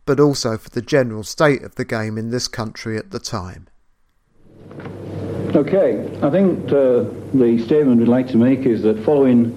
but 0.06 0.18
also 0.18 0.56
for 0.56 0.70
the 0.70 0.80
general 0.80 1.22
state 1.22 1.62
of 1.62 1.74
the 1.74 1.84
game 1.84 2.16
in 2.16 2.30
this 2.30 2.48
country 2.48 2.96
at 2.96 3.10
the 3.10 3.20
time. 3.20 3.68
Okay, 5.54 6.08
I 6.22 6.30
think 6.30 6.64
uh, 6.72 7.04
the 7.34 7.62
statement 7.66 7.98
we'd 7.98 8.08
like 8.08 8.28
to 8.28 8.38
make 8.38 8.60
is 8.60 8.80
that 8.84 9.04
following 9.04 9.52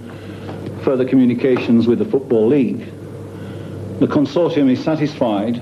further 0.84 1.06
communications 1.06 1.88
with 1.88 2.00
the 2.00 2.06
Football 2.06 2.48
League, 2.48 2.92
the 4.00 4.08
consortium 4.08 4.70
is 4.72 4.84
satisfied 4.84 5.62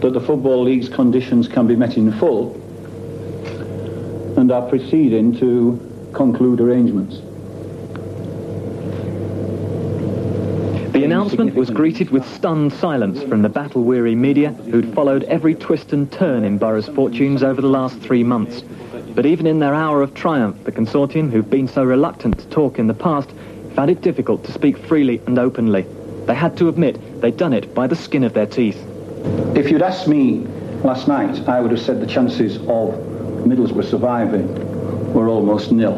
that 0.00 0.12
the 0.12 0.20
Football 0.20 0.64
League's 0.64 0.88
conditions 0.88 1.48
can 1.48 1.66
be 1.66 1.76
met 1.76 1.96
in 1.96 2.12
full 2.12 2.54
and 4.36 4.52
are 4.52 4.68
proceeding 4.68 5.34
to 5.38 6.10
conclude 6.12 6.60
arrangements. 6.60 7.20
The 10.92 11.02
announcement 11.02 11.54
was 11.54 11.70
greeted 11.70 12.10
with 12.10 12.24
stunned 12.24 12.72
silence 12.72 13.22
from 13.22 13.42
the 13.42 13.48
battle-weary 13.48 14.14
media 14.14 14.52
who'd 14.52 14.94
followed 14.94 15.24
every 15.24 15.54
twist 15.54 15.92
and 15.92 16.10
turn 16.12 16.44
in 16.44 16.58
Boro's 16.58 16.88
fortunes 16.88 17.42
over 17.42 17.60
the 17.60 17.68
last 17.68 17.98
three 17.98 18.22
months. 18.22 18.62
But 19.14 19.26
even 19.26 19.46
in 19.46 19.58
their 19.58 19.74
hour 19.74 20.02
of 20.02 20.14
triumph, 20.14 20.62
the 20.64 20.70
consortium, 20.72 21.30
who've 21.30 21.50
been 21.50 21.66
so 21.66 21.82
reluctant 21.82 22.38
to 22.38 22.46
talk 22.46 22.78
in 22.78 22.86
the 22.86 22.94
past, 22.94 23.30
found 23.74 23.90
it 23.90 24.02
difficult 24.02 24.44
to 24.44 24.52
speak 24.52 24.78
freely 24.78 25.20
and 25.26 25.38
openly. 25.38 25.84
They 26.26 26.34
had 26.34 26.56
to 26.58 26.68
admit 26.68 27.20
they'd 27.20 27.36
done 27.36 27.52
it 27.52 27.74
by 27.74 27.86
the 27.86 27.96
skin 27.96 28.24
of 28.24 28.32
their 28.32 28.46
teeth. 28.46 28.82
If 29.54 29.70
you'd 29.70 29.82
asked 29.82 30.08
me 30.08 30.46
last 30.82 31.08
night, 31.08 31.48
I 31.48 31.60
would 31.60 31.70
have 31.70 31.80
said 31.80 32.00
the 32.00 32.06
chances 32.06 32.56
of 32.56 32.94
Middlesbrough 33.44 33.84
surviving 33.84 35.12
were 35.12 35.28
almost 35.28 35.70
nil. 35.70 35.94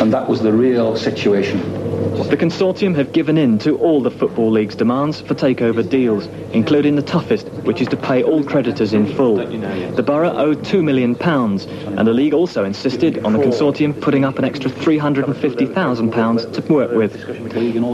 And 0.00 0.12
that 0.12 0.28
was 0.28 0.42
the 0.42 0.52
real 0.52 0.96
situation. 0.96 1.75
The 2.16 2.36
consortium 2.36 2.94
have 2.96 3.12
given 3.12 3.36
in 3.36 3.58
to 3.58 3.76
all 3.76 4.00
the 4.00 4.10
Football 4.10 4.50
League's 4.50 4.74
demands 4.74 5.20
for 5.20 5.34
takeover 5.34 5.86
deals, 5.86 6.26
including 6.52 6.96
the 6.96 7.02
toughest, 7.02 7.46
which 7.64 7.82
is 7.82 7.88
to 7.88 7.96
pay 7.96 8.22
all 8.22 8.42
creditors 8.42 8.94
in 8.94 9.06
full. 9.14 9.36
The 9.36 10.02
Boro 10.02 10.30
owed 10.30 10.62
£2 10.62 10.82
million, 10.82 11.14
and 11.20 12.08
the 12.08 12.12
league 12.14 12.32
also 12.32 12.64
insisted 12.64 13.24
on 13.24 13.34
the 13.34 13.38
consortium 13.38 14.00
putting 14.00 14.24
up 14.24 14.38
an 14.38 14.44
extra 14.44 14.70
£350,000 14.70 16.52
to 16.54 16.72
work 16.72 16.92
with. 16.92 17.14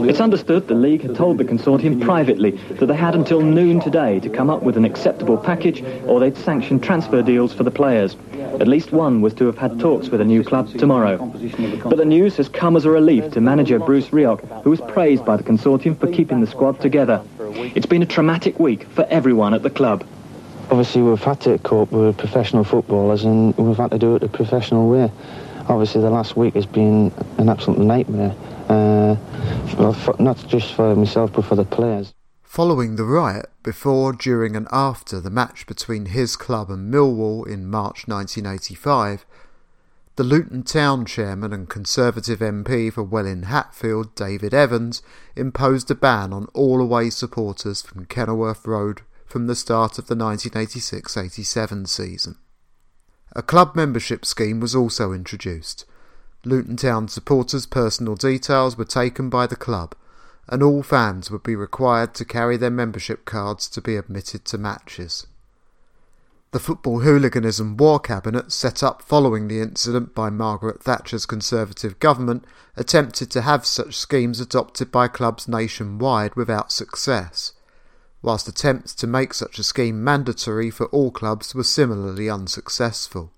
It's 0.09 0.21
understood 0.21 0.67
the 0.67 0.73
league 0.73 1.01
had 1.01 1.15
told 1.15 1.37
the 1.37 1.43
consortium 1.45 2.01
privately 2.01 2.51
that 2.79 2.85
they 2.85 2.95
had 2.95 3.15
until 3.15 3.41
noon 3.41 3.81
today 3.81 4.21
to 4.21 4.29
come 4.29 4.49
up 4.49 4.63
with 4.63 4.77
an 4.77 4.85
acceptable 4.85 5.37
package 5.37 5.83
or 6.07 6.19
they'd 6.19 6.37
sanction 6.37 6.79
transfer 6.79 7.21
deals 7.21 7.53
for 7.53 7.63
the 7.63 7.71
players. 7.71 8.15
At 8.59 8.67
least 8.67 8.91
one 8.91 9.21
was 9.21 9.33
to 9.35 9.45
have 9.45 9.57
had 9.57 9.79
talks 9.79 10.09
with 10.09 10.21
a 10.21 10.25
new 10.25 10.43
club 10.43 10.69
tomorrow. 10.77 11.17
But 11.83 11.97
the 11.97 12.05
news 12.05 12.37
has 12.37 12.47
come 12.49 12.75
as 12.75 12.85
a 12.85 12.89
relief 12.89 13.31
to 13.31 13.41
manager 13.41 13.79
Bruce 13.79 14.09
Rioch, 14.09 14.41
who 14.63 14.69
was 14.69 14.81
praised 14.81 15.25
by 15.25 15.37
the 15.37 15.43
consortium 15.43 15.99
for 15.99 16.07
keeping 16.07 16.39
the 16.39 16.47
squad 16.47 16.79
together. 16.79 17.21
It's 17.75 17.85
been 17.85 18.01
a 18.01 18.05
traumatic 18.05 18.59
week 18.59 18.83
for 18.89 19.05
everyone 19.09 19.53
at 19.53 19.63
the 19.63 19.69
club. 19.69 20.05
Obviously, 20.69 21.01
we've 21.01 21.21
had 21.21 21.41
to 21.41 21.57
cope 21.59 21.91
with 21.91 22.17
professional 22.17 22.63
footballers 22.63 23.25
and 23.25 23.55
we've 23.57 23.77
had 23.77 23.91
to 23.91 23.99
do 23.99 24.15
it 24.15 24.19
the 24.19 24.29
professional 24.29 24.89
way. 24.89 25.11
Obviously, 25.67 26.01
the 26.01 26.09
last 26.09 26.35
week 26.35 26.53
has 26.55 26.65
been 26.65 27.11
an 27.37 27.49
absolute 27.49 27.79
nightmare, 27.79 28.35
uh, 28.69 29.15
not 30.19 30.37
just 30.47 30.73
for 30.73 30.95
myself 30.95 31.33
but 31.33 31.45
for 31.45 31.55
the 31.55 31.65
players. 31.65 32.13
Following 32.53 32.97
the 32.97 33.03
riot, 33.03 33.49
before, 33.63 34.13
during, 34.13 34.55
and 34.55 34.67
after 34.71 35.19
the 35.19 35.31
match 35.31 35.65
between 35.65 36.05
his 36.05 36.35
club 36.35 36.69
and 36.69 36.93
Millwall 36.93 37.47
in 37.47 37.67
March 37.67 38.07
1985, 38.07 39.25
the 40.17 40.23
Luton 40.23 40.61
Town 40.61 41.03
chairman 41.03 41.51
and 41.51 41.67
Conservative 41.67 42.37
MP 42.41 42.93
for 42.93 43.01
Welwyn 43.01 43.45
Hatfield, 43.45 44.13
David 44.13 44.53
Evans, 44.53 45.01
imposed 45.35 45.89
a 45.89 45.95
ban 45.95 46.31
on 46.31 46.45
all 46.53 46.79
away 46.79 47.09
supporters 47.09 47.81
from 47.81 48.05
Kenilworth 48.05 48.67
Road 48.67 49.01
from 49.25 49.47
the 49.47 49.55
start 49.55 49.97
of 49.97 50.05
the 50.05 50.15
1986 50.15 51.17
87 51.17 51.87
season. 51.87 52.37
A 53.35 53.41
club 53.41 53.75
membership 53.75 54.23
scheme 54.23 54.59
was 54.59 54.75
also 54.75 55.11
introduced. 55.11 55.85
Luton 56.45 56.77
Town 56.77 57.07
supporters' 57.07 57.65
personal 57.65 58.13
details 58.13 58.77
were 58.77 58.85
taken 58.85 59.31
by 59.31 59.47
the 59.47 59.55
club 59.55 59.95
and 60.49 60.61
all 60.61 60.83
fans 60.83 61.31
would 61.31 61.43
be 61.43 61.55
required 61.55 62.13
to 62.13 62.25
carry 62.25 62.57
their 62.57 62.69
membership 62.69 63.25
cards 63.25 63.67
to 63.69 63.81
be 63.81 63.95
admitted 63.95 64.45
to 64.45 64.57
matches. 64.57 65.27
The 66.51 66.59
Football 66.59 66.99
Hooliganism 66.99 67.77
War 67.77 67.99
Cabinet, 67.99 68.51
set 68.51 68.83
up 68.83 69.01
following 69.01 69.47
the 69.47 69.59
incident 69.59 70.13
by 70.13 70.29
Margaret 70.29 70.83
Thatcher's 70.83 71.25
Conservative 71.25 71.97
government, 71.97 72.45
attempted 72.77 73.31
to 73.31 73.41
have 73.41 73.65
such 73.65 73.97
schemes 73.97 74.39
adopted 74.39 74.91
by 74.91 75.07
clubs 75.07 75.47
nationwide 75.47 76.35
without 76.35 76.71
success. 76.71 77.53
whilst 78.23 78.47
attempts 78.47 78.95
to 78.95 79.05
make 79.05 79.33
such 79.33 79.59
a 79.59 79.63
scheme 79.63 80.03
mandatory 80.03 80.71
for 80.71 80.85
all 80.87 81.11
clubs 81.11 81.53
were 81.53 81.63
similarly 81.63 82.29
unsuccessful. 82.29 83.31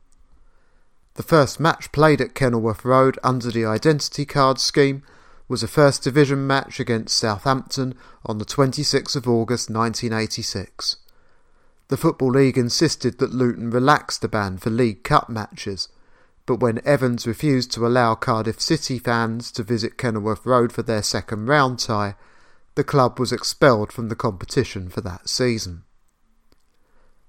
The 1.15 1.23
first 1.23 1.59
match 1.59 1.91
played 1.91 2.21
at 2.21 2.35
Kenilworth 2.35 2.85
Road 2.85 3.17
under 3.23 3.49
the 3.49 3.65
identity 3.65 4.25
card 4.25 4.59
scheme 4.59 5.01
was 5.47 5.61
a 5.61 5.67
First 5.67 6.03
Division 6.03 6.47
match 6.47 6.79
against 6.79 7.17
Southampton 7.17 7.93
on 8.25 8.39
the 8.39 8.45
26th 8.45 9.15
of 9.15 9.27
August 9.27 9.69
1986. 9.69 10.97
The 11.87 11.97
Football 11.97 12.31
League 12.31 12.57
insisted 12.57 13.19
that 13.19 13.33
Luton 13.33 13.69
relax 13.69 14.17
the 14.17 14.27
ban 14.27 14.57
for 14.57 14.71
League 14.71 15.03
Cup 15.03 15.29
matches, 15.29 15.87
but 16.47 16.59
when 16.59 16.81
Evans 16.83 17.27
refused 17.27 17.71
to 17.73 17.85
allow 17.85 18.15
Cardiff 18.15 18.59
City 18.59 18.97
fans 18.97 19.51
to 19.51 19.63
visit 19.63 19.97
Kenilworth 19.97 20.45
Road 20.45 20.71
for 20.71 20.81
their 20.81 21.03
second 21.03 21.45
round 21.45 21.79
tie, 21.79 22.15
the 22.73 22.83
club 22.83 23.19
was 23.19 23.31
expelled 23.31 23.91
from 23.91 24.09
the 24.09 24.15
competition 24.15 24.89
for 24.89 25.01
that 25.01 25.29
season. 25.29 25.83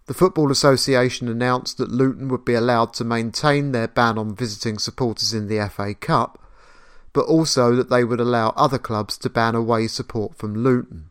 The 0.06 0.14
Football 0.14 0.50
Association 0.50 1.28
announced 1.28 1.78
that 1.78 1.90
Luton 1.90 2.28
would 2.28 2.44
be 2.44 2.54
allowed 2.54 2.94
to 2.94 3.04
maintain 3.04 3.72
their 3.72 3.88
ban 3.88 4.18
on 4.18 4.36
visiting 4.36 4.78
supporters 4.78 5.34
in 5.34 5.48
the 5.48 5.68
FA 5.68 5.94
Cup, 5.94 6.40
but 7.16 7.28
also 7.28 7.74
that 7.74 7.88
they 7.88 8.04
would 8.04 8.20
allow 8.20 8.50
other 8.58 8.76
clubs 8.76 9.16
to 9.16 9.30
ban 9.30 9.54
away 9.54 9.86
support 9.86 10.36
from 10.36 10.54
Luton. 10.54 11.08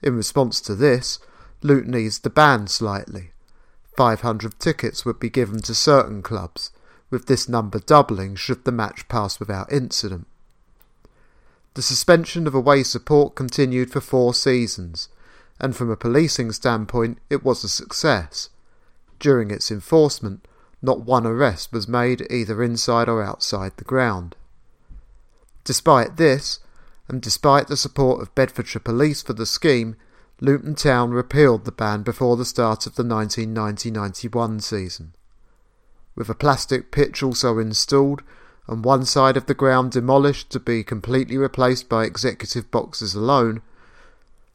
In 0.00 0.16
response 0.16 0.58
to 0.62 0.74
this, 0.74 1.18
Luton 1.60 1.94
eased 1.94 2.22
the 2.22 2.30
ban 2.30 2.66
slightly. 2.66 3.32
500 3.94 4.58
tickets 4.58 5.04
would 5.04 5.20
be 5.20 5.28
given 5.28 5.60
to 5.60 5.74
certain 5.74 6.22
clubs, 6.22 6.70
with 7.10 7.26
this 7.26 7.46
number 7.46 7.78
doubling 7.78 8.36
should 8.36 8.64
the 8.64 8.72
match 8.72 9.06
pass 9.08 9.38
without 9.38 9.70
incident. 9.70 10.26
The 11.74 11.82
suspension 11.82 12.46
of 12.46 12.54
away 12.54 12.82
support 12.82 13.34
continued 13.34 13.92
for 13.92 14.00
four 14.00 14.32
seasons, 14.32 15.10
and 15.60 15.76
from 15.76 15.90
a 15.90 15.96
policing 15.96 16.52
standpoint, 16.52 17.18
it 17.28 17.44
was 17.44 17.62
a 17.64 17.68
success. 17.68 18.48
During 19.18 19.50
its 19.50 19.70
enforcement, 19.70 20.48
not 20.80 21.02
one 21.02 21.26
arrest 21.26 21.70
was 21.70 21.86
made 21.86 22.26
either 22.30 22.62
inside 22.62 23.10
or 23.10 23.22
outside 23.22 23.72
the 23.76 23.84
ground. 23.84 24.36
Despite 25.64 26.16
this, 26.16 26.60
and 27.08 27.20
despite 27.20 27.68
the 27.68 27.76
support 27.76 28.20
of 28.20 28.34
Bedfordshire 28.34 28.80
Police 28.80 29.22
for 29.22 29.32
the 29.32 29.46
scheme, 29.46 29.96
Luton 30.40 30.74
Town 30.74 31.10
repealed 31.10 31.64
the 31.64 31.72
ban 31.72 32.02
before 32.02 32.36
the 32.36 32.44
start 32.44 32.86
of 32.86 32.96
the 32.96 33.04
1990-91 33.04 34.62
season 34.62 35.14
with 36.14 36.28
a 36.28 36.34
plastic 36.34 36.90
pitch 36.90 37.22
also 37.22 37.58
installed 37.58 38.22
and 38.68 38.84
one 38.84 39.04
side 39.04 39.36
of 39.36 39.46
the 39.46 39.54
ground 39.54 39.92
demolished 39.92 40.50
to 40.50 40.60
be 40.60 40.84
completely 40.84 41.36
replaced 41.36 41.88
by 41.88 42.04
executive 42.04 42.70
boxes 42.70 43.14
alone, 43.14 43.60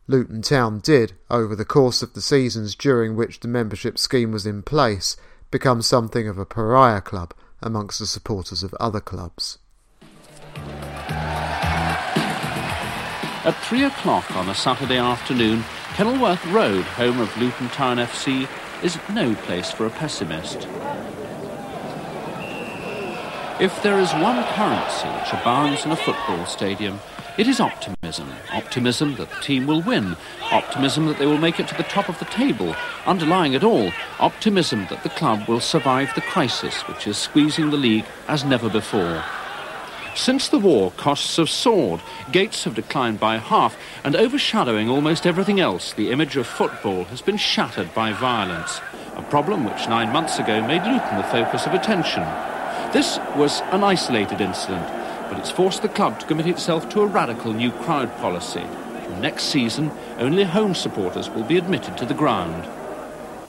Luton 0.08 0.42
Town 0.42 0.80
did, 0.80 1.14
over 1.30 1.56
the 1.56 1.66
course 1.66 2.02
of 2.02 2.14
the 2.14 2.22
seasons 2.22 2.74
during 2.74 3.16
which 3.16 3.42
the 3.42 3.50
membership 3.50 3.98
scheme 3.98 4.32
was 4.32 4.46
in 4.46 4.64
place, 4.64 5.18
become 5.52 5.82
something 5.82 6.28
of 6.28 6.38
a 6.38 6.46
pariah 6.46 7.02
club 7.02 7.34
amongst 7.62 8.00
the 8.00 8.06
supporters 8.06 8.64
of 8.64 8.74
other 8.76 9.02
clubs. 9.02 9.58
At 13.48 13.56
three 13.63 13.86
o'clock 13.86 14.36
on 14.36 14.50
a 14.50 14.54
Saturday 14.54 14.98
afternoon, 14.98 15.63
Kenilworth 15.94 16.46
Road, 16.48 16.84
home 16.84 17.22
of 17.22 17.38
Luton 17.38 17.70
Town 17.70 17.96
FC, 17.96 18.46
is 18.84 19.00
no 19.13 19.36
place 19.36 19.72
for 19.72 19.86
a 19.86 19.89
pessimist. 19.89 20.68
If 23.62 23.81
there 23.83 24.00
is 24.00 24.12
one 24.16 24.44
currency 24.53 25.07
which 25.07 25.31
abounds 25.31 25.86
in 25.86 25.92
a 25.92 25.96
football 25.96 26.46
stadium, 26.46 27.00
it 27.38 27.48
is 27.48 27.62
optimism. 27.62 28.27
Optimism 28.51 29.16
that 29.16 29.29
the 29.29 29.40
team 29.40 29.66
will 29.66 29.81
win. 29.81 30.18
Optimism 30.51 31.05
that 31.05 31.18
they 31.18 31.25
will 31.25 31.38
make 31.38 31.57
it 31.57 31.70
to 31.70 31.77
the 31.77 31.83
top 31.83 32.10
of 32.10 32.20
the 32.20 32.25
table. 32.25 32.75
Underlying 33.05 33.53
it 33.53 33.64
all, 33.64 33.94
optimism 34.20 34.88
that 34.90 35.03
the 35.03 35.10
club 35.10 35.48
will 35.48 35.62
survive 35.62 36.14
the 36.16 36.22
crisis 36.22 36.81
which 36.90 37.07
is 37.07 37.18
squeezing 37.18 37.70
the 37.70 37.77
league 37.77 38.05
as 38.27 38.44
never 38.44 38.70
before. 38.70 39.24
Since 40.18 40.50
the 40.50 40.58
war, 40.58 40.92
costs 40.98 41.38
have 41.38 41.48
soared, 41.48 42.01
gates 42.32 42.64
have 42.64 42.74
declined 42.74 43.20
by 43.20 43.38
half, 43.38 43.77
and 44.03 44.16
overshadowing 44.16 44.90
almost 44.90 45.27
everything 45.27 45.60
else, 45.60 45.94
the 45.94 46.10
image 46.10 46.36
of 46.36 46.48
football 46.48 47.03
has 47.06 47.22
been 47.22 47.38
shattered 47.38 47.94
by 47.94 48.14
violence. 48.14 48.82
A 49.16 49.22
problem 49.22 49.64
which 49.64 49.88
nine 49.88 50.12
months 50.12 50.40
ago 50.40 50.60
made 50.66 50.82
Luton 50.82 51.18
the 51.18 51.24
focus 51.24 51.68
of 51.68 51.75
attention. 51.75 52.24
This 52.92 53.20
was 53.36 53.62
an 53.72 53.84
isolated 53.84 54.42
incident, 54.42 54.88
but 55.30 55.38
it's 55.38 55.51
forced 55.51 55.84
the 55.84 55.88
club 55.88 56.20
to 56.20 56.25
commit 56.25 56.48
itself 56.48 56.90
to 56.90 57.01
a 57.01 57.08
radical 57.08 57.53
new 57.53 57.72
crowd 57.72 58.12
policy. 58.18 58.66
From 59.06 59.22
next 59.22 59.44
season, 59.44 59.92
only 60.18 60.46
home 60.46 60.74
supporters 60.74 61.30
will 61.30 61.44
be 61.44 61.58
admitted 61.58 61.96
to 62.00 62.06
the 62.06 62.16
ground. 62.16 62.66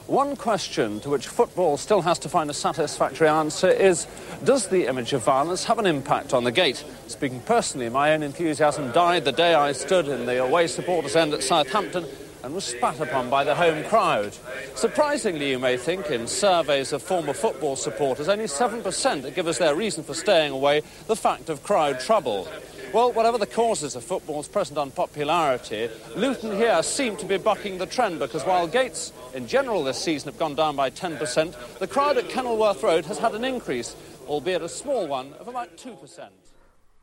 One 0.09 0.37
question 0.37 1.01
to 1.01 1.11
which 1.11 1.27
football 1.27 1.77
still 1.77 2.01
has 2.01 2.19
to 2.21 2.31
find 2.31 2.49
a 2.49 2.55
satisfactory 2.55 3.29
answer 3.29 3.69
is 3.69 4.07
Does 4.43 4.69
the 4.69 4.87
image 4.87 5.13
of 5.13 5.23
violence 5.23 5.65
have 5.65 5.79
an 5.79 5.85
impact 5.85 6.33
on 6.33 6.45
the 6.45 6.51
gate? 6.51 6.83
Speaking 7.09 7.41
personally, 7.41 7.91
my 7.91 8.15
own 8.15 8.23
enthusiasm 8.23 8.91
died 8.93 9.27
the 9.27 9.33
day 9.33 9.53
I 9.53 9.73
stood 9.73 10.09
in 10.09 10.25
the 10.25 10.43
away 10.43 10.67
supporters' 10.67 11.15
end 11.15 11.35
at 11.35 11.43
Southampton 11.43 12.07
and 12.43 12.55
was 12.55 12.65
spat 12.65 13.01
upon 13.01 13.29
by 13.29 13.45
the 13.45 13.55
home 13.55 13.85
crowd. 13.85 14.35
Surprisingly, 14.75 15.51
you 15.51 15.59
may 15.59 15.77
think, 15.77 16.11
in 16.11 16.27
surveys 16.27 16.95
of 16.95 17.03
former 17.03 17.35
football 17.35 17.77
supporters, 17.77 18.31
only 18.31 18.47
7% 18.47 19.35
give 19.35 19.47
us 19.47 19.59
their 19.59 19.75
reason 19.75 20.03
for 20.03 20.15
staying 20.15 20.53
away 20.53 20.81
the 21.07 21.17
fact 21.17 21.51
of 21.51 21.63
crowd 21.63 22.01
trouble. 22.01 22.49
Well, 22.91 23.13
whatever 23.13 23.37
the 23.37 23.47
causes 23.47 23.97
of 23.97 24.05
football's 24.05 24.49
present 24.49 24.79
unpopularity, 24.79 25.91
Luton 26.17 26.57
here 26.57 26.83
seem 26.83 27.19
to 27.19 27.27
be 27.27 27.37
bucking 27.37 27.77
the 27.77 27.85
trend 27.85 28.19
because 28.19 28.45
while 28.45 28.67
gates 28.67 29.13
in 29.39 29.47
general 29.47 29.85
this 29.85 30.03
season 30.03 30.29
have 30.29 30.39
gone 30.39 30.57
down 30.57 30.75
by 30.75 30.91
10%, 30.91 31.79
the 31.79 31.87
crowd 31.87 32.19
at 32.19 32.29
Kenilworth 32.29 32.83
Road 32.83 33.07
has 33.07 33.19
had 33.19 33.37
an 33.37 33.45
increase, 33.45 33.95
albeit 34.27 34.63
a 34.63 34.69
small 34.69 35.07
one, 35.07 35.33
of 35.35 35.47
about 35.47 35.77
2%. 35.77 36.29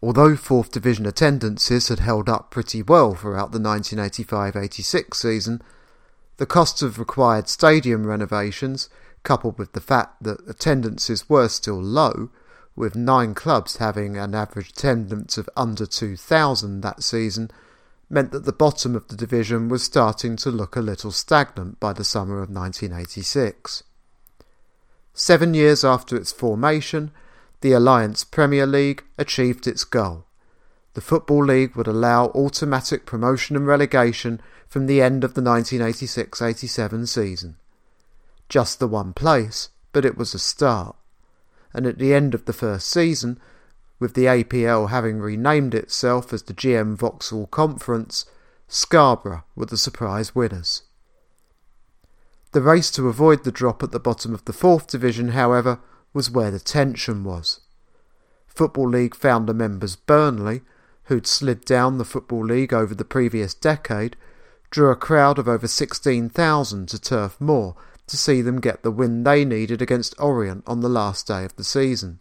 Although 0.03 0.35
4th 0.35 0.69
Division 0.69 1.05
attendances 1.05 1.87
had 1.87 1.99
held 1.99 2.27
up 2.27 2.51
pretty 2.51 2.83
well 2.83 3.15
throughout 3.15 3.53
the 3.53 3.59
1985-86 3.59 5.15
season, 5.15 5.61
the 6.35 6.45
costs 6.45 6.81
of 6.81 6.99
required 6.99 7.47
stadium 7.47 8.05
renovations, 8.05 8.89
coupled 9.23 9.57
with 9.57 9.71
the 9.71 9.79
fact 9.79 10.21
that 10.21 10.45
attendances 10.45 11.29
were 11.29 11.47
still 11.47 11.81
low, 11.81 12.29
with 12.75 12.97
nine 12.97 13.33
clubs 13.33 13.77
having 13.77 14.17
an 14.17 14.35
average 14.35 14.71
attendance 14.71 15.37
of 15.37 15.49
under 15.55 15.85
2,000 15.85 16.81
that 16.81 17.01
season, 17.01 17.49
meant 18.09 18.31
that 18.31 18.45
the 18.45 18.53
bottom 18.53 18.95
of 18.95 19.07
the 19.07 19.15
division 19.15 19.69
was 19.69 19.83
starting 19.83 20.35
to 20.37 20.51
look 20.51 20.75
a 20.75 20.81
little 20.81 21.11
stagnant 21.11 21.79
by 21.79 21.93
the 21.93 22.03
summer 22.03 22.35
of 22.35 22.49
1986. 22.49 23.83
Seven 25.13 25.53
years 25.53 25.83
after 25.83 26.15
its 26.15 26.31
formation, 26.31 27.11
the 27.61 27.71
Alliance 27.71 28.23
Premier 28.23 28.67
League 28.67 29.03
achieved 29.17 29.65
its 29.65 29.83
goal. 29.83 30.25
The 30.93 31.01
Football 31.01 31.45
League 31.45 31.75
would 31.75 31.87
allow 31.87 32.27
automatic 32.27 33.05
promotion 33.05 33.55
and 33.55 33.65
relegation 33.65 34.41
from 34.67 34.87
the 34.87 35.01
end 35.01 35.23
of 35.23 35.33
the 35.33 35.41
1986 35.41 36.41
87 36.41 37.07
season. 37.07 37.57
Just 38.49 38.79
the 38.79 38.87
one 38.87 39.13
place, 39.13 39.69
but 39.91 40.05
it 40.05 40.17
was 40.17 40.33
a 40.33 40.39
start. 40.39 40.95
And 41.73 41.85
at 41.85 41.97
the 41.97 42.13
end 42.13 42.33
of 42.33 42.45
the 42.45 42.53
first 42.53 42.87
season, 42.87 43.39
with 43.99 44.13
the 44.13 44.25
APL 44.25 44.89
having 44.89 45.19
renamed 45.19 45.73
itself 45.73 46.33
as 46.33 46.43
the 46.43 46.53
GM 46.53 46.95
Vauxhall 46.95 47.47
Conference, 47.47 48.25
Scarborough 48.67 49.43
were 49.55 49.65
the 49.65 49.77
surprise 49.77 50.35
winners. 50.35 50.83
The 52.51 52.61
race 52.61 52.89
to 52.91 53.07
avoid 53.07 53.43
the 53.43 53.51
drop 53.51 53.83
at 53.83 53.91
the 53.91 53.99
bottom 53.99 54.33
of 54.33 54.45
the 54.45 54.53
fourth 54.53 54.87
division, 54.87 55.29
however, 55.29 55.79
was 56.13 56.31
where 56.31 56.51
the 56.51 56.59
tension 56.59 57.23
was. 57.23 57.61
Football 58.47 58.89
League 58.89 59.15
founder 59.15 59.53
members 59.53 59.95
Burnley, 59.95 60.61
who'd 61.05 61.27
slid 61.27 61.65
down 61.65 61.97
the 61.97 62.05
Football 62.05 62.45
League 62.45 62.73
over 62.73 62.95
the 62.95 63.05
previous 63.05 63.53
decade, 63.53 64.15
drew 64.69 64.89
a 64.89 64.95
crowd 64.95 65.37
of 65.37 65.47
over 65.47 65.67
16,000 65.67 66.87
to 66.87 66.99
Turf 66.99 67.39
Moor 67.39 67.75
to 68.07 68.17
see 68.17 68.41
them 68.41 68.61
get 68.61 68.83
the 68.83 68.91
win 68.91 69.23
they 69.23 69.45
needed 69.45 69.81
against 69.81 70.15
Orient 70.19 70.63
on 70.65 70.79
the 70.79 70.89
last 70.89 71.27
day 71.27 71.43
of 71.43 71.55
the 71.55 71.63
season. 71.63 72.19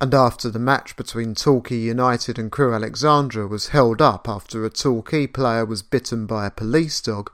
And 0.00 0.14
after 0.14 0.48
the 0.48 0.58
match 0.58 0.96
between 0.96 1.34
Torquay 1.34 1.76
United 1.76 2.38
and 2.38 2.50
Crewe 2.50 2.72
Alexandra 2.72 3.46
was 3.46 3.68
held 3.68 4.00
up 4.00 4.28
after 4.28 4.64
a 4.64 4.70
Torquay 4.70 5.26
player 5.26 5.66
was 5.66 5.82
bitten 5.82 6.24
by 6.24 6.46
a 6.46 6.50
police 6.50 7.02
dog, 7.02 7.30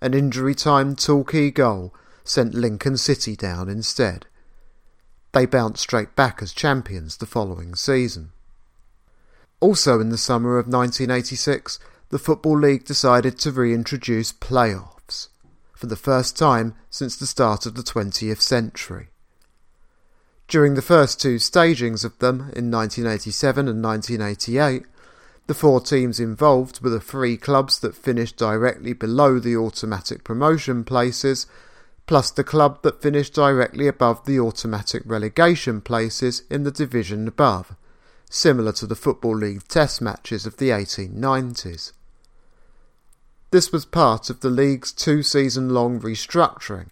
an 0.00 0.14
injury 0.14 0.54
time 0.54 0.94
Torquay 0.94 1.50
goal 1.50 1.92
sent 2.22 2.54
Lincoln 2.54 2.96
City 2.96 3.34
down 3.34 3.68
instead. 3.68 4.26
They 5.32 5.46
bounced 5.46 5.82
straight 5.82 6.14
back 6.14 6.40
as 6.42 6.52
champions 6.52 7.16
the 7.16 7.26
following 7.26 7.74
season. 7.74 8.30
Also 9.58 10.00
in 10.00 10.10
the 10.10 10.18
summer 10.18 10.58
of 10.58 10.66
1986, 10.68 11.80
the 12.10 12.18
Football 12.20 12.60
League 12.60 12.84
decided 12.84 13.36
to 13.40 13.50
reintroduce 13.50 14.32
playoffs, 14.32 15.28
for 15.74 15.86
the 15.86 15.96
first 15.96 16.38
time 16.38 16.74
since 16.88 17.16
the 17.16 17.26
start 17.26 17.66
of 17.66 17.74
the 17.74 17.82
20th 17.82 18.40
century. 18.40 19.08
During 20.48 20.74
the 20.74 20.82
first 20.82 21.20
two 21.20 21.38
stagings 21.40 22.04
of 22.04 22.18
them 22.20 22.52
in 22.54 22.70
1987 22.70 23.66
and 23.68 23.82
1988, 23.82 24.84
The 25.48 25.54
four 25.54 25.80
teams 25.80 26.18
involved 26.18 26.82
were 26.82 26.90
the 26.90 27.00
three 27.00 27.36
clubs 27.36 27.78
that 27.80 27.94
finished 27.94 28.36
directly 28.36 28.92
below 28.92 29.38
the 29.38 29.56
automatic 29.56 30.24
promotion 30.24 30.84
places, 30.84 31.46
plus 32.06 32.30
the 32.30 32.44
club 32.44 32.82
that 32.82 33.02
finished 33.02 33.34
directly 33.34 33.86
above 33.86 34.24
the 34.24 34.40
automatic 34.40 35.02
relegation 35.04 35.80
places 35.80 36.42
in 36.50 36.62
the 36.62 36.70
division 36.70 37.26
above, 37.28 37.76
similar 38.30 38.72
to 38.72 38.86
the 38.86 38.96
Football 38.96 39.36
League 39.36 39.66
test 39.68 40.00
matches 40.00 40.46
of 40.46 40.56
the 40.56 40.70
1890s. 40.70 41.92
This 43.50 43.72
was 43.72 43.84
part 43.84 44.30
of 44.30 44.40
the 44.40 44.50
league's 44.50 44.92
two 44.92 45.22
season 45.22 45.70
long 45.70 46.00
restructuring 46.00 46.88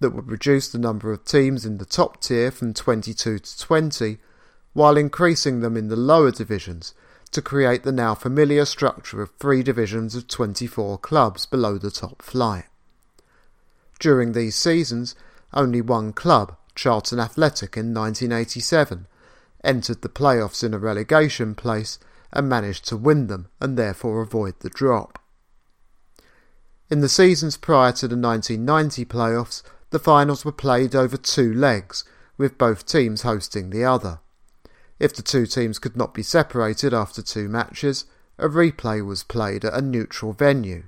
that 0.00 0.10
would 0.10 0.30
reduce 0.30 0.68
the 0.68 0.78
number 0.78 1.12
of 1.12 1.24
teams 1.24 1.64
in 1.64 1.78
the 1.78 1.84
top 1.84 2.20
tier 2.20 2.50
from 2.50 2.74
22 2.74 3.38
to 3.38 3.58
20, 3.58 4.18
while 4.72 4.96
increasing 4.96 5.60
them 5.60 5.76
in 5.76 5.88
the 5.88 5.96
lower 5.96 6.30
divisions 6.30 6.94
to 7.30 7.42
create 7.42 7.82
the 7.82 7.92
now 7.92 8.14
familiar 8.14 8.64
structure 8.64 9.20
of 9.20 9.30
three 9.38 9.62
divisions 9.62 10.14
of 10.14 10.28
24 10.28 10.98
clubs 10.98 11.46
below 11.46 11.78
the 11.78 11.90
top 11.90 12.22
flight. 12.22 12.66
During 13.98 14.32
these 14.32 14.56
seasons, 14.56 15.14
only 15.52 15.80
one 15.80 16.12
club, 16.12 16.56
Charlton 16.74 17.18
Athletic 17.18 17.76
in 17.76 17.94
1987, 17.94 19.06
entered 19.64 20.02
the 20.02 20.08
playoffs 20.08 20.62
in 20.62 20.74
a 20.74 20.78
relegation 20.78 21.54
place 21.54 21.98
and 22.32 22.48
managed 22.48 22.86
to 22.88 22.96
win 22.96 23.28
them 23.28 23.48
and 23.60 23.76
therefore 23.76 24.20
avoid 24.20 24.54
the 24.60 24.68
drop. 24.68 25.18
In 26.90 27.00
the 27.00 27.08
seasons 27.08 27.56
prior 27.56 27.92
to 27.92 28.06
the 28.06 28.16
1990 28.16 29.04
playoffs, 29.06 29.62
the 29.94 30.00
finals 30.00 30.44
were 30.44 30.50
played 30.50 30.92
over 30.96 31.16
two 31.16 31.54
legs, 31.54 32.02
with 32.36 32.58
both 32.58 32.84
teams 32.84 33.22
hosting 33.22 33.70
the 33.70 33.84
other. 33.84 34.18
If 34.98 35.14
the 35.14 35.22
two 35.22 35.46
teams 35.46 35.78
could 35.78 35.96
not 35.96 36.12
be 36.12 36.22
separated 36.24 36.92
after 36.92 37.22
two 37.22 37.48
matches, 37.48 38.04
a 38.36 38.48
replay 38.48 39.06
was 39.06 39.22
played 39.22 39.64
at 39.64 39.72
a 39.72 39.80
neutral 39.80 40.32
venue. 40.32 40.82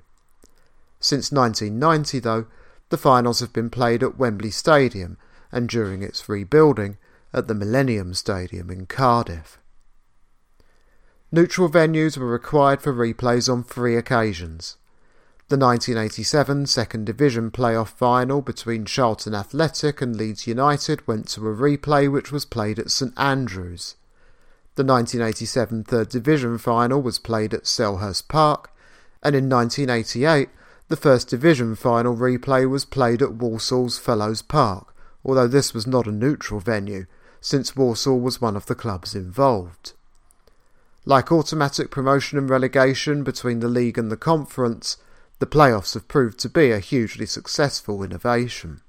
Since 0.99 1.31
1990, 1.31 2.19
though, 2.19 2.47
the 2.89 2.99
finals 2.99 3.39
have 3.39 3.53
been 3.53 3.71
played 3.71 4.03
at 4.03 4.19
Wembley 4.19 4.51
Stadium 4.51 5.19
and 5.53 5.69
during 5.69 6.03
its 6.03 6.29
rebuilding 6.29 6.99
at 7.33 7.47
the 7.47 7.55
Millennium 7.55 8.13
Stadium 8.13 8.71
in 8.71 8.87
Cardiff. 8.87 9.61
Neutral 11.31 11.69
venues 11.69 12.19
were 12.19 12.27
required 12.27 12.83
for 12.83 12.93
replays 12.93 13.49
on 13.49 13.63
three 13.63 13.95
occasions. 13.97 14.79
The 15.49 15.57
1987 15.57 16.67
Second 16.67 17.07
Division 17.07 17.53
playoff 17.53 17.91
final 17.91 18.43
between 18.43 18.85
Charlton 18.85 19.33
Athletic 19.33 20.03
and 20.03 20.17
Leeds 20.17 20.49
United 20.49 21.07
went 21.07 21.29
to 21.29 21.47
a 21.47 21.55
replay 21.55 22.11
which 22.11 22.33
was 22.33 22.45
played 22.45 22.81
at 22.81 22.91
St 22.91 23.13
Andrews. 23.17 23.95
The 24.75 24.83
1987 24.83 25.85
Third 25.85 26.09
Division 26.09 26.59
final 26.59 27.01
was 27.01 27.21
played 27.21 27.55
at 27.55 27.63
Selhurst 27.63 28.27
Park, 28.27 28.73
and 29.23 29.37
in 29.37 29.49
1988 29.49 30.49
the 30.89 30.97
First 30.97 31.29
Division 31.29 31.77
final 31.77 32.17
replay 32.17 32.69
was 32.69 32.85
played 32.85 33.23
at 33.23 33.35
Walsall's 33.35 34.01
Fellows 34.01 34.43
Park, 34.43 34.97
although 35.25 35.47
this 35.47 35.73
was 35.73 35.87
not 35.87 36.09
a 36.09 36.13
neutral 36.13 36.59
venue, 36.59 37.07
since 37.41 37.77
Walsall 37.77 38.19
was 38.19 38.41
one 38.41 38.57
of 38.57 38.67
the 38.67 38.75
clubs 38.75 39.15
involved. 39.15 39.93
Like 41.05 41.31
automatic 41.31 41.93
promotion 41.93 42.37
and 42.37 42.51
relegation 42.51 43.23
between 43.23 43.61
the 43.61 43.69
league 43.69 43.97
and 43.97 44.11
the 44.11 44.17
conference, 44.17 44.97
the 45.39 45.47
playoffs 45.47 45.95
have 45.95 46.09
proved 46.09 46.39
to 46.41 46.49
be 46.49 46.71
a 46.71 46.79
hugely 46.79 47.27
successful 47.27 48.03
innovation. 48.03 48.81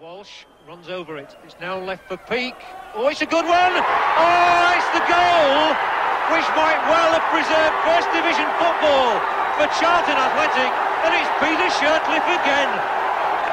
Walsh 0.00 0.44
runs 0.66 0.88
over 0.88 1.18
it. 1.18 1.36
It's 1.44 1.56
now 1.60 1.78
left 1.78 2.08
for 2.08 2.16
Peake. 2.16 2.56
Oh, 2.94 3.08
it's 3.08 3.20
a 3.20 3.26
good 3.26 3.44
one! 3.44 3.74
Oh, 3.76 4.72
it's 4.76 4.90
the 4.96 5.04
goal 5.04 5.92
which 6.32 6.48
might 6.56 6.80
well 6.88 7.12
have 7.12 7.26
preserved 7.28 7.76
First 7.84 8.08
Division 8.16 8.48
football 8.56 9.20
for 9.60 9.68
Charlton 9.76 10.16
Athletic, 10.16 10.72
and 11.04 11.12
it's 11.12 11.28
Peter 11.44 11.68
Shirtliff 11.76 12.24
again. 12.24 12.72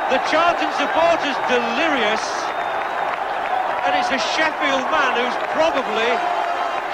The 0.08 0.24
Charlton 0.32 0.72
supporters 0.80 1.36
delirious, 1.52 2.24
and 3.84 4.00
it's 4.00 4.16
a 4.16 4.22
Sheffield 4.32 4.88
man 4.88 5.12
who's 5.20 5.36
probably 5.52 6.12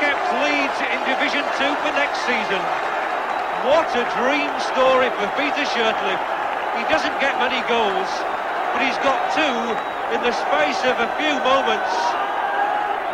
kept 0.02 0.26
Leeds 0.42 0.78
in 0.90 1.00
Division 1.06 1.46
2 1.62 1.70
for 1.86 1.92
next 1.94 2.26
season. 2.26 2.95
What 3.64 3.88
a 3.96 4.04
dream 4.20 4.52
story 4.76 5.08
for 5.16 5.32
Peter 5.40 5.64
Shirtliff. 5.72 6.22
He 6.76 6.84
doesn't 6.92 7.16
get 7.24 7.40
many 7.40 7.64
goals, 7.72 8.12
but 8.76 8.84
he's 8.84 9.00
got 9.00 9.32
two 9.32 9.56
in 10.12 10.20
the 10.20 10.36
space 10.36 10.82
of 10.84 11.00
a 11.00 11.10
few 11.16 11.34
moments, 11.40 11.94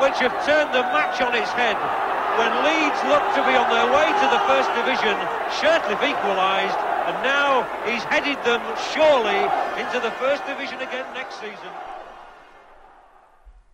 which 0.01 0.17
have 0.17 0.33
turned 0.41 0.73
the 0.73 0.81
match 0.89 1.21
on 1.21 1.37
its 1.37 1.51
head. 1.53 1.77
When 2.41 2.51
Leeds 2.65 2.97
looked 3.05 3.35
to 3.37 3.43
be 3.45 3.53
on 3.53 3.69
their 3.69 3.85
way 3.93 4.07
to 4.09 4.27
the 4.33 4.41
First 4.49 4.73
Division, 4.73 5.13
Shirtliff 5.61 6.01
equalised, 6.01 6.79
and 7.05 7.15
now 7.21 7.67
he's 7.85 8.03
headed 8.03 8.41
them 8.43 8.61
surely 8.93 9.45
into 9.77 9.99
the 9.99 10.11
First 10.17 10.45
Division 10.47 10.81
again 10.81 11.05
next 11.13 11.35
season. 11.35 11.71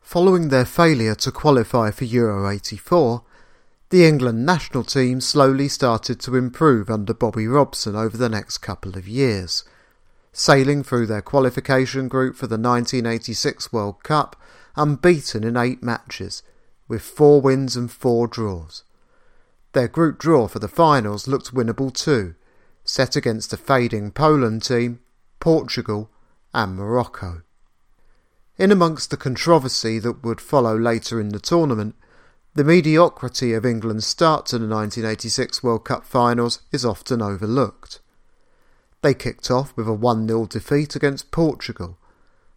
Following 0.01 0.49
their 0.49 0.65
failure 0.65 1.15
to 1.15 1.32
qualify 1.32 1.91
for 1.91 2.06
Euro 2.06 2.49
84, 2.49 3.23
the 3.89 4.06
England 4.06 4.45
national 4.45 4.84
team 4.84 5.21
slowly 5.21 5.69
started 5.69 6.19
to 6.19 6.36
improve 6.36 6.89
under 6.89 7.13
Bobby 7.13 7.47
Robson 7.47 7.95
over 7.95 8.17
the 8.17 8.28
next 8.28 8.58
couple 8.58 8.97
of 8.97 9.08
years, 9.08 9.63
sailing 10.34 10.84
through 10.84 11.08
their 11.08 11.21
qualification 11.21 12.10
group 12.10 12.36
for 12.36 12.47
the 12.47 12.58
1986 12.58 13.71
World 13.71 14.04
Cup 14.04 14.36
unbeaten 14.76 15.43
in 15.43 15.56
eight 15.56 15.82
matches, 15.82 16.43
with 16.88 17.02
four 17.02 17.41
wins 17.41 17.76
and 17.76 17.91
four 17.91 18.28
draws. 18.28 18.84
Their 19.73 19.88
group 19.88 20.19
draw 20.19 20.47
for 20.47 20.60
the 20.60 20.67
finals 20.67 21.28
looked 21.28 21.54
winnable 21.54 21.93
too, 21.93 22.36
set 22.84 23.15
against 23.15 23.54
a 23.54 23.58
fading 23.58 24.12
Poland 24.12 24.63
team, 24.63 25.00
Portugal, 25.39 26.10
and 26.54 26.76
Morocco. 26.76 27.41
In 28.58 28.71
amongst 28.71 29.12
the 29.12 29.17
controversy 29.17 30.00
that 30.00 30.23
would 30.23 30.41
follow 30.41 30.78
later 30.78 31.21
in 31.21 31.30
the 31.30 31.39
tournament, 31.39 31.95
the 32.58 32.63
mediocrity 32.63 33.54
of 33.54 33.67
England's 33.67 34.08
start 34.08 34.48
to 34.48 34.58
the 34.58 34.67
1986 34.67 35.62
World 35.62 35.86
Cup 35.86 36.04
finals 36.04 36.63
is 36.72 36.84
often 36.84 37.22
overlooked. 37.22 38.00
They 39.04 39.13
kicked 39.13 39.52
off 39.52 39.78
with 39.78 39.88
a 39.88 39.93
1 39.93 40.28
0 40.28 40.48
defeat 40.48 40.96
against 40.96 41.30
Portugal, 41.30 42.00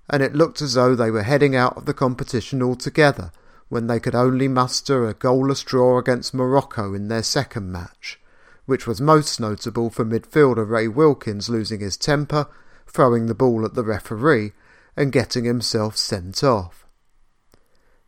and 0.09 0.23
it 0.23 0.35
looked 0.35 0.63
as 0.63 0.73
though 0.73 0.95
they 0.95 1.11
were 1.11 1.25
heading 1.25 1.55
out 1.55 1.77
of 1.77 1.85
the 1.85 1.93
competition 1.93 2.63
altogether 2.63 3.31
when 3.69 3.89
they 3.89 4.01
could 4.01 4.15
only 4.15 4.49
muster 4.49 5.07
a 5.07 5.13
goalless 5.13 5.63
draw 5.63 5.99
against 5.99 6.33
Morocco 6.33 6.95
in 6.95 7.09
their 7.09 7.23
second 7.23 7.71
match, 7.71 8.19
which 8.65 8.87
was 8.87 9.03
most 9.03 9.39
notable 9.39 9.91
for 9.91 10.07
midfielder 10.07 10.67
Ray 10.67 10.89
Wilkins 10.89 11.51
losing 11.51 11.81
his 11.81 11.99
temper, 11.99 12.47
throwing 12.87 13.27
the 13.27 13.35
ball 13.35 13.67
at 13.67 13.75
the 13.75 13.85
referee, 13.85 14.53
and 14.97 15.13
getting 15.13 15.45
himself 15.45 15.99
sent 15.99 16.43
off. 16.43 16.87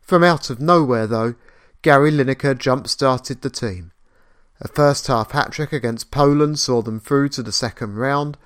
From 0.01 0.23
out 0.23 0.49
of 0.49 0.59
nowhere, 0.59 1.05
though, 1.05 1.35
Gary 1.83 2.11
Lineker 2.11 2.57
jump-started 2.57 3.41
the 3.41 3.49
team. 3.49 3.91
A 4.61 4.69
first-half 4.69 5.31
hat-trick 5.31 5.73
against 5.73 6.11
Poland 6.11 6.57
saw 6.57 6.81
them 6.81 7.01
through 7.01 7.27
to 7.29 7.43
the 7.43 7.51
second 7.51 7.95
round, 7.95 8.37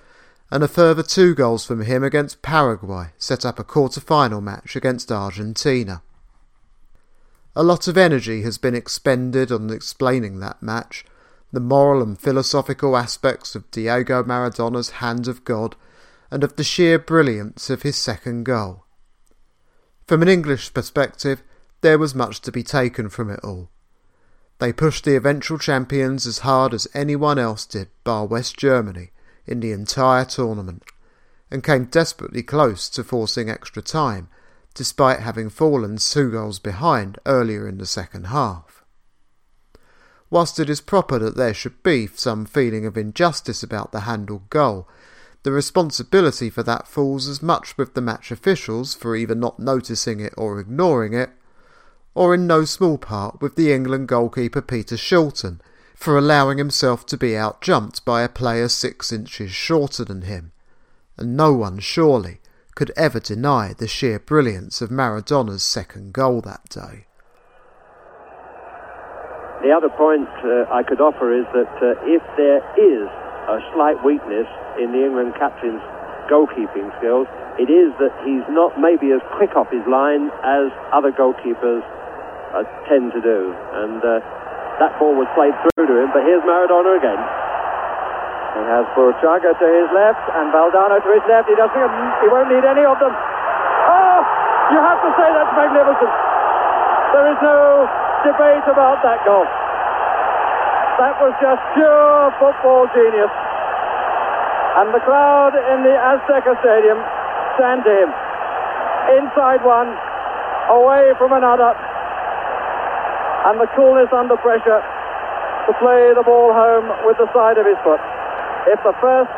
and 0.50 0.64
a 0.64 0.68
further 0.68 1.04
two 1.04 1.36
goals 1.36 1.64
from 1.64 1.82
him 1.82 2.04
against 2.04 2.42
Paraguay 2.42 3.12
set 3.20 3.46
up 3.46 3.60
a 3.60 3.64
quarter-final 3.64 4.42
match 4.42 4.76
against 4.76 5.12
Argentina. 5.12 6.02
A 7.56 7.62
lot 7.62 7.88
of 7.88 7.96
energy 7.96 8.42
has 8.42 8.58
been 8.58 8.74
expended 8.74 9.52
on 9.52 9.70
explaining 9.70 10.40
that 10.40 10.64
match, 10.64 11.06
the 11.54 11.60
moral 11.60 12.02
and 12.02 12.20
philosophical 12.20 12.98
aspects 12.98 13.54
of 13.54 13.70
Diego 13.70 14.24
Maradona's 14.24 14.90
hand 14.90 15.28
of 15.28 15.46
God, 15.46 15.76
and 16.32 16.44
of 16.44 16.56
the 16.56 16.64
sheer 16.64 16.98
brilliance 16.98 17.70
of 17.70 17.84
his 17.84 17.98
second 17.98 18.46
goal. 18.46 18.86
From 20.08 20.24
an 20.24 20.28
English 20.28 20.74
perspective, 20.74 21.44
there 21.82 21.98
was 21.98 22.16
much 22.16 22.42
to 22.42 22.52
be 22.52 22.64
taken 22.64 23.10
from 23.10 23.30
it 23.30 23.40
all. 23.44 23.70
They 24.60 24.74
pushed 24.74 25.06
the 25.06 25.16
eventual 25.16 25.60
champions 25.60 26.26
as 26.26 26.40
hard 26.40 26.74
as 26.74 26.88
anyone 26.94 27.38
else 27.38 27.66
did, 27.66 27.90
bar 28.04 28.26
West 28.26 28.58
Germany, 28.58 29.12
in 29.46 29.60
the 29.60 29.72
entire 29.72 30.26
tournament, 30.26 30.84
and 31.52 31.64
came 31.64 31.86
desperately 31.86 32.44
close 32.44 32.90
to 32.90 33.04
forcing 33.04 33.50
extra 33.50 33.82
time, 33.82 34.30
despite 34.74 35.20
having 35.20 35.50
fallen 35.50 35.98
two 35.98 36.32
goals 36.32 36.60
behind 36.60 37.20
earlier 37.26 37.68
in 37.68 37.78
the 37.78 37.86
second 37.86 38.28
half. 38.28 38.84
Whilst 40.30 40.60
it 40.60 40.70
is 40.70 40.82
proper 40.82 41.20
that 41.20 41.38
there 41.38 41.54
should 41.54 41.82
be 41.84 42.08
some 42.08 42.46
feeling 42.46 42.86
of 42.86 42.98
injustice 42.98 43.64
about 43.64 43.92
the 43.92 44.02
handled 44.02 44.50
goal, 44.50 44.88
the 45.44 45.52
responsibility 45.52 46.50
for 46.50 46.64
that 46.64 46.88
falls 46.88 47.28
as 47.28 47.42
much 47.42 47.78
with 47.78 47.94
the 47.94 48.02
match 48.02 48.32
officials 48.32 48.94
for 48.94 49.16
either 49.16 49.36
not 49.36 49.60
noticing 49.60 50.20
it 50.20 50.34
or 50.36 50.60
ignoring 50.60 51.14
it, 51.14 51.30
or 52.18 52.34
in 52.34 52.48
no 52.48 52.66
small 52.66 52.98
part 52.98 53.40
with 53.40 53.54
the 53.56 53.72
England 53.72 54.08
goalkeeper 54.08 54.60
Peter 54.60 54.96
Shilton 54.96 55.60
for 55.94 56.18
allowing 56.18 56.58
himself 56.58 57.06
to 57.06 57.16
be 57.16 57.38
outjumped 57.38 58.04
by 58.04 58.24
a 58.24 58.30
player 58.30 58.68
six 58.68 59.14
inches 59.14 59.52
shorter 59.52 60.04
than 60.04 60.24
him, 60.24 60.52
and 61.16 61.38
no 61.38 61.54
one 61.54 61.78
surely 61.78 62.40
could 62.74 62.92
ever 62.98 63.20
deny 63.20 63.72
the 63.78 63.88
sheer 63.88 64.18
brilliance 64.18 64.82
of 64.82 64.90
Maradona's 64.90 65.62
second 65.62 66.12
goal 66.12 66.42
that 66.42 66.68
day. 66.70 67.06
The 69.62 69.70
other 69.70 69.90
point 69.90 70.28
uh, 70.42 70.74
I 70.74 70.82
could 70.82 71.00
offer 71.00 71.30
is 71.38 71.46
that 71.54 71.70
uh, 71.78 72.02
if 72.02 72.26
there 72.34 72.66
is 72.82 73.06
a 73.46 73.62
slight 73.78 74.04
weakness 74.04 74.50
in 74.82 74.92
the 74.92 75.06
England 75.06 75.36
captain's 75.38 75.86
goalkeeping 76.34 76.90
skills, 76.98 77.28
it 77.62 77.70
is 77.70 77.94
that 78.02 78.14
he's 78.26 78.46
not 78.50 78.74
maybe 78.82 79.14
as 79.14 79.22
quick 79.38 79.54
off 79.56 79.70
his 79.70 79.86
line 79.86 80.34
as 80.42 80.74
other 80.90 81.12
goalkeepers 81.14 81.86
uh, 82.54 82.64
tend 82.88 83.12
to 83.12 83.22
do. 83.22 83.52
And 83.84 84.00
uh, 84.00 84.20
that 84.80 84.94
ball 85.02 85.18
was 85.18 85.28
played 85.34 85.56
through 85.64 85.88
to 85.90 85.96
him, 85.98 86.10
but 86.14 86.22
here's 86.24 86.44
Maradona 86.46 86.96
again. 87.00 87.18
He 88.58 88.64
has 88.66 88.86
Burruchaga 88.98 89.54
to 89.54 89.68
his 89.70 89.90
left 89.94 90.24
and 90.34 90.50
Valdano 90.50 90.98
to 90.98 91.10
his 91.14 91.26
left. 91.30 91.46
He 91.46 91.54
doesn't. 91.54 91.78
He 92.22 92.28
won't 92.30 92.50
need 92.50 92.66
any 92.66 92.86
of 92.86 92.98
them. 92.98 93.14
Oh, 93.14 94.20
you 94.74 94.80
have 94.82 94.98
to 94.98 95.10
say 95.14 95.28
that's 95.30 95.54
magnificent. 95.54 96.14
There 97.14 97.28
is 97.32 97.40
no 97.46 97.86
debate 98.26 98.66
about 98.66 99.06
that 99.06 99.22
goal. 99.24 99.46
That 100.98 101.14
was 101.22 101.38
just 101.38 101.62
pure 101.78 102.34
football 102.42 102.90
genius. 102.90 103.30
And 104.82 104.90
the 104.90 105.02
crowd 105.06 105.54
in 105.54 105.86
the 105.86 105.94
Azteca 105.94 106.58
Stadium 106.62 106.98
stand 107.58 107.86
to 107.86 107.94
him. 107.94 108.10
Inside 109.22 109.62
one, 109.62 109.94
away 110.74 111.14
from 111.22 111.34
another, 111.34 111.78
and 113.48 113.56
the 113.64 113.70
coolness 113.76 114.12
under 114.12 114.36
pressure 114.44 114.84
to 115.68 115.72
play 115.80 116.12
the 116.16 116.24
ball 116.24 116.52
home 116.52 116.92
with 117.08 117.16
the 117.16 117.32
side 117.32 117.56
of 117.56 117.64
his 117.64 117.80
foot. 117.80 118.00
If 118.68 118.80
the 118.84 118.96
first 119.00 119.32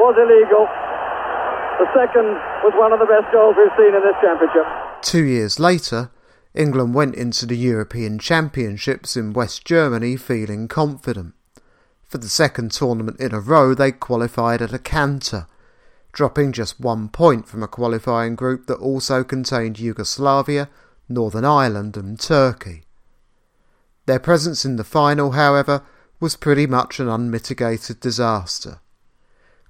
was 0.00 0.16
illegal, 0.16 0.64
the 1.76 1.88
second 1.92 2.40
was 2.64 2.72
one 2.80 2.92
of 2.92 3.00
the 3.00 3.06
best 3.06 3.28
goals 3.32 3.56
we've 3.56 3.72
seen 3.76 3.92
in 3.92 4.00
this 4.00 4.16
championship. 4.24 4.64
Two 5.02 5.24
years 5.24 5.60
later, 5.60 6.10
England 6.54 6.94
went 6.94 7.16
into 7.16 7.44
the 7.44 7.56
European 7.56 8.18
Championships 8.18 9.16
in 9.16 9.32
West 9.32 9.64
Germany 9.64 10.16
feeling 10.16 10.68
confident. 10.68 11.34
For 12.06 12.18
the 12.18 12.28
second 12.28 12.72
tournament 12.72 13.20
in 13.20 13.34
a 13.34 13.40
row, 13.40 13.74
they 13.74 13.92
qualified 13.92 14.62
at 14.62 14.72
a 14.72 14.78
canter, 14.78 15.46
dropping 16.12 16.52
just 16.52 16.80
one 16.80 17.08
point 17.08 17.48
from 17.48 17.62
a 17.62 17.68
qualifying 17.68 18.36
group 18.36 18.66
that 18.66 18.78
also 18.78 19.24
contained 19.24 19.80
Yugoslavia, 19.80 20.70
Northern 21.08 21.44
Ireland, 21.44 21.96
and 21.96 22.18
Turkey. 22.18 22.84
Their 24.06 24.18
presence 24.18 24.64
in 24.64 24.76
the 24.76 24.84
final, 24.84 25.32
however, 25.32 25.82
was 26.20 26.36
pretty 26.36 26.66
much 26.66 27.00
an 27.00 27.08
unmitigated 27.08 28.00
disaster. 28.00 28.80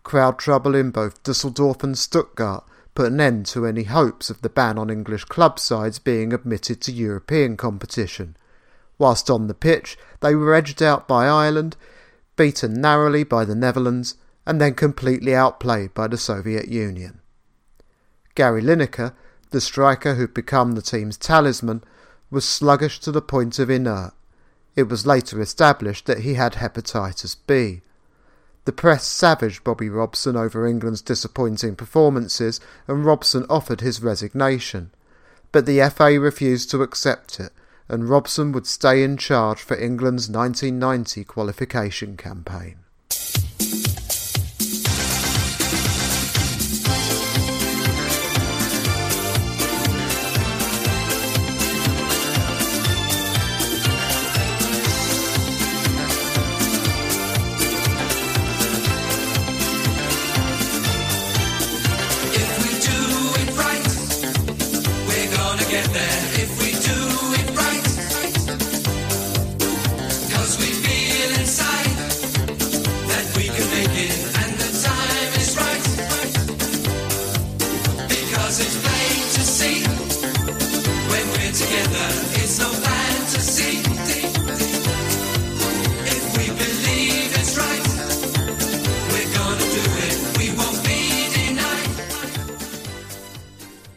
Crowd 0.02 0.38
trouble 0.38 0.74
in 0.74 0.90
both 0.90 1.22
Dusseldorf 1.22 1.82
and 1.82 1.96
Stuttgart 1.96 2.64
put 2.94 3.12
an 3.12 3.20
end 3.20 3.46
to 3.46 3.66
any 3.66 3.84
hopes 3.84 4.30
of 4.30 4.42
the 4.42 4.48
ban 4.48 4.78
on 4.78 4.90
English 4.90 5.24
club 5.24 5.58
sides 5.58 5.98
being 5.98 6.32
admitted 6.32 6.80
to 6.82 6.92
European 6.92 7.56
competition. 7.56 8.36
Whilst 8.98 9.30
on 9.30 9.46
the 9.46 9.54
pitch, 9.54 9.96
they 10.20 10.34
were 10.34 10.54
edged 10.54 10.82
out 10.82 11.08
by 11.08 11.26
Ireland, 11.26 11.76
beaten 12.36 12.80
narrowly 12.80 13.24
by 13.24 13.44
the 13.44 13.54
Netherlands, 13.54 14.16
and 14.46 14.60
then 14.60 14.74
completely 14.74 15.34
outplayed 15.34 15.94
by 15.94 16.06
the 16.06 16.18
Soviet 16.18 16.68
Union. 16.68 17.20
Gary 18.34 18.62
Lineker, 18.62 19.14
the 19.50 19.60
striker 19.60 20.14
who'd 20.14 20.34
become 20.34 20.72
the 20.72 20.82
team's 20.82 21.16
talisman, 21.16 21.82
was 22.30 22.44
sluggish 22.44 23.00
to 23.00 23.12
the 23.12 23.22
point 23.22 23.58
of 23.58 23.70
inert. 23.70 24.12
It 24.76 24.88
was 24.88 25.06
later 25.06 25.40
established 25.40 26.06
that 26.06 26.20
he 26.20 26.34
had 26.34 26.54
hepatitis 26.54 27.36
B. 27.46 27.82
The 28.64 28.72
press 28.72 29.06
savaged 29.06 29.62
Bobby 29.62 29.88
Robson 29.88 30.36
over 30.36 30.66
England's 30.66 31.02
disappointing 31.02 31.76
performances, 31.76 32.60
and 32.88 33.04
Robson 33.04 33.44
offered 33.50 33.82
his 33.82 34.02
resignation. 34.02 34.90
But 35.52 35.66
the 35.66 35.88
FA 35.90 36.18
refused 36.18 36.70
to 36.70 36.82
accept 36.82 37.38
it, 37.38 37.52
and 37.88 38.08
Robson 38.08 38.52
would 38.52 38.66
stay 38.66 39.02
in 39.02 39.16
charge 39.16 39.60
for 39.60 39.76
England's 39.76 40.28
1990 40.28 41.24
qualification 41.24 42.16
campaign. 42.16 42.78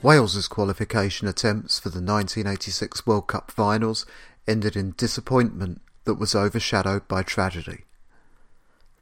Wales's 0.08 0.48
qualification 0.48 1.28
attempts 1.28 1.80
for 1.80 1.90
the 1.90 2.00
1986 2.00 3.06
World 3.06 3.28
Cup 3.28 3.52
finals 3.52 4.06
ended 4.48 4.78
in 4.78 4.94
disappointment 4.96 5.82
that 6.06 6.14
was 6.14 6.34
overshadowed 6.34 7.10
by 7.10 7.24
tragedy. 7.24 7.84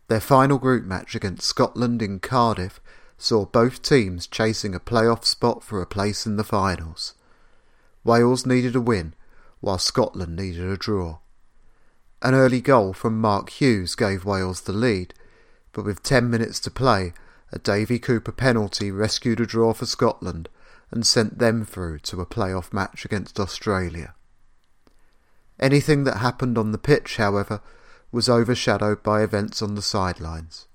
Their 0.08 0.20
final 0.20 0.58
group 0.58 0.84
match 0.84 1.14
against 1.14 1.46
Scotland 1.46 2.02
in 2.02 2.22
Cardiff 2.22 2.82
saw 3.20 3.46
both 3.46 3.84
teams 3.84 4.26
chasing 4.26 4.74
a 4.74 4.80
playoff 4.80 5.26
spot 5.26 5.62
for 5.62 5.80
a 5.80 5.86
place 5.86 6.26
in 6.26 6.38
the 6.38 6.44
finals. 6.44 7.14
Wales 8.04 8.48
needed 8.48 8.76
a 8.76 8.82
win, 8.82 9.14
while 9.60 9.78
Scotland 9.78 10.36
needed 10.36 10.68
a 10.68 10.76
draw. 10.76 11.20
An 12.24 12.34
early 12.34 12.62
goal 12.62 12.94
from 12.94 13.22
Mark 13.22 13.52
Hughes 13.52 13.94
gave 13.94 14.26
Wales 14.26 14.62
the 14.62 14.74
lead, 14.74 15.14
but 15.72 15.86
with 15.86 16.02
10 16.02 16.32
minutes 16.32 16.60
to 16.62 16.72
play, 16.72 17.14
a 17.52 17.60
Davy 17.60 18.00
Cooper 18.00 18.32
penalty 18.32 18.90
rescued 18.90 19.40
a 19.40 19.46
draw 19.46 19.72
for 19.72 19.86
Scotland 19.86 20.50
and 20.92 21.06
sent 21.06 21.40
them 21.40 21.66
through 21.66 22.00
to 22.00 22.22
a 22.22 22.26
playoff 22.26 22.72
match 22.74 23.06
against 23.06 23.40
Australia. 23.40 24.14
Anything 25.60 26.04
that 26.04 26.18
happened 26.18 26.58
on 26.58 26.72
the 26.72 26.78
pitch, 26.78 27.18
however, 27.18 27.62
was 28.12 28.30
overshadowed 28.30 29.04
by 29.04 29.24
events 29.24 29.62
on 29.62 29.76
the 29.76 29.82
sidelines. 29.82 30.68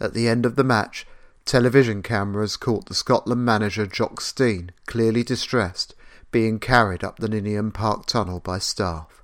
At 0.00 0.14
the 0.14 0.28
end 0.28 0.46
of 0.46 0.56
the 0.56 0.64
match, 0.64 1.06
television 1.44 2.02
cameras 2.02 2.56
caught 2.56 2.86
the 2.86 2.94
Scotland 2.94 3.44
manager 3.44 3.86
Jock 3.86 4.20
Stein, 4.20 4.72
clearly 4.86 5.22
distressed, 5.22 5.94
being 6.30 6.58
carried 6.58 7.04
up 7.04 7.18
the 7.18 7.28
Ninian 7.28 7.72
Park 7.72 8.06
tunnel 8.06 8.40
by 8.40 8.58
staff. 8.58 9.22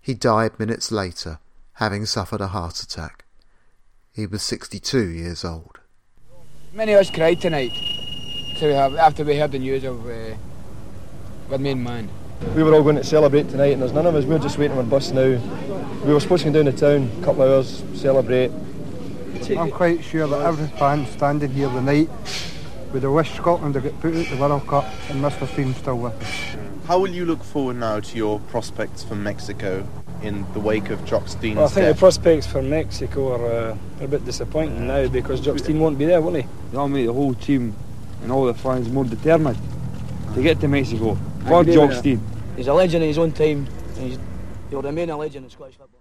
He 0.00 0.14
died 0.14 0.58
minutes 0.58 0.92
later, 0.92 1.38
having 1.74 2.06
suffered 2.06 2.40
a 2.40 2.48
heart 2.48 2.82
attack. 2.82 3.24
He 4.12 4.26
was 4.26 4.42
62 4.42 5.08
years 5.08 5.44
old. 5.44 5.80
Many 6.72 6.92
of 6.92 7.00
us 7.00 7.10
cried 7.10 7.40
tonight 7.40 7.72
we 8.60 8.72
have, 8.72 8.94
after 8.96 9.24
we 9.24 9.36
heard 9.36 9.52
the 9.52 9.58
news 9.58 9.84
of 9.84 10.06
uh, 10.06 10.34
our 11.50 11.58
main 11.58 11.82
man. 11.82 12.08
We 12.54 12.62
were 12.62 12.74
all 12.74 12.82
going 12.82 12.96
to 12.96 13.04
celebrate 13.04 13.48
tonight, 13.48 13.72
and 13.72 13.82
there's 13.82 13.92
none 13.92 14.06
of 14.06 14.14
us. 14.14 14.24
We 14.24 14.34
are 14.34 14.38
just 14.38 14.58
waiting 14.58 14.78
on 14.78 14.88
bus 14.88 15.10
now. 15.10 15.38
We 16.04 16.12
were 16.12 16.20
supposed 16.20 16.44
to 16.44 16.50
go 16.50 16.62
down 16.62 16.72
to 16.72 16.78
town 16.78 17.10
a 17.20 17.24
couple 17.24 17.42
of 17.42 17.50
hours, 17.50 17.82
celebrate. 18.00 18.50
I'm 19.56 19.70
quite 19.70 20.02
sure 20.04 20.26
that 20.26 20.40
every 20.40 20.66
fan 20.78 21.06
standing 21.06 21.50
here 21.50 21.68
tonight 21.68 22.08
would 22.92 23.02
have 23.02 23.12
wished 23.12 23.34
Scotland 23.34 23.74
to 23.74 23.80
get 23.80 23.98
put 24.00 24.14
out 24.14 24.26
the 24.26 24.36
World 24.36 24.66
Cup, 24.66 24.84
and 25.10 25.22
Mr. 25.22 25.50
Stein's 25.52 25.76
still 25.76 25.98
with 25.98 26.14
us. 26.22 26.86
How 26.86 26.98
will 26.98 27.10
you 27.10 27.24
look 27.24 27.42
forward 27.42 27.76
now 27.76 28.00
to 28.00 28.16
your 28.16 28.40
prospects 28.40 29.02
for 29.02 29.14
Mexico 29.14 29.86
in 30.22 30.46
the 30.52 30.60
wake 30.60 30.90
of 30.90 31.04
Jock 31.04 31.28
Stein's 31.28 31.56
well, 31.56 31.66
I 31.66 31.68
think 31.68 31.86
death? 31.86 31.96
the 31.96 31.98
prospects 31.98 32.46
for 32.46 32.62
Mexico 32.62 33.32
are, 33.32 33.46
uh, 33.46 33.76
are 34.00 34.04
a 34.04 34.08
bit 34.08 34.24
disappointing 34.24 34.86
now 34.86 35.08
because 35.08 35.40
Jock 35.40 35.58
Stein 35.58 35.80
won't 35.80 35.98
be 35.98 36.04
there, 36.04 36.20
will 36.20 36.34
he? 36.34 36.42
You 36.42 36.48
know, 36.72 36.88
mate, 36.88 37.06
the 37.06 37.12
whole 37.12 37.34
team 37.34 37.74
and 38.24 38.32
all 38.32 38.46
the 38.46 38.54
fans 38.54 38.88
more 38.88 39.04
determined 39.04 39.58
to 40.34 40.42
get 40.42 40.58
to 40.60 40.66
Mexico 40.66 41.16
for 41.46 41.62
Jock 41.62 41.92
Stein. 41.92 42.20
He's 42.56 42.66
a 42.66 42.74
legend 42.74 43.04
in 43.04 43.08
his 43.08 43.18
own 43.18 43.32
time. 43.32 43.68
He's, 43.98 44.18
he'll 44.70 44.82
remain 44.82 45.10
a 45.10 45.16
legend 45.16 45.44
in 45.44 45.50
Scottish 45.50 45.76
football. 45.76 46.00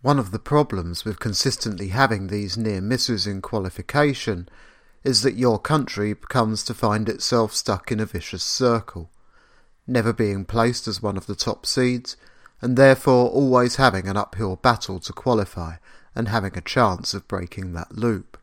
One 0.00 0.20
of 0.20 0.30
the 0.30 0.38
problems 0.38 1.04
with 1.04 1.18
consistently 1.18 1.88
having 1.88 2.28
these 2.28 2.56
near 2.56 2.80
misses 2.80 3.26
in 3.26 3.42
qualification 3.42 4.48
is 5.02 5.22
that 5.22 5.34
your 5.34 5.58
country 5.58 6.14
comes 6.14 6.62
to 6.64 6.74
find 6.74 7.08
itself 7.08 7.52
stuck 7.52 7.90
in 7.90 7.98
a 7.98 8.06
vicious 8.06 8.44
circle, 8.44 9.10
never 9.86 10.12
being 10.12 10.44
placed 10.44 10.86
as 10.86 11.02
one 11.02 11.16
of 11.16 11.26
the 11.26 11.34
top 11.34 11.66
seeds, 11.66 12.16
and 12.62 12.76
therefore 12.76 13.28
always 13.30 13.76
having 13.76 14.06
an 14.06 14.16
uphill 14.16 14.54
battle 14.54 15.00
to 15.00 15.12
qualify 15.12 15.74
and 16.14 16.28
having 16.28 16.56
a 16.56 16.60
chance 16.60 17.14
of 17.14 17.26
breaking 17.26 17.72
that 17.72 17.96
loop. 17.96 18.37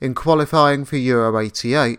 In 0.00 0.14
qualifying 0.14 0.84
for 0.84 0.96
Euro 0.96 1.40
88, 1.40 1.98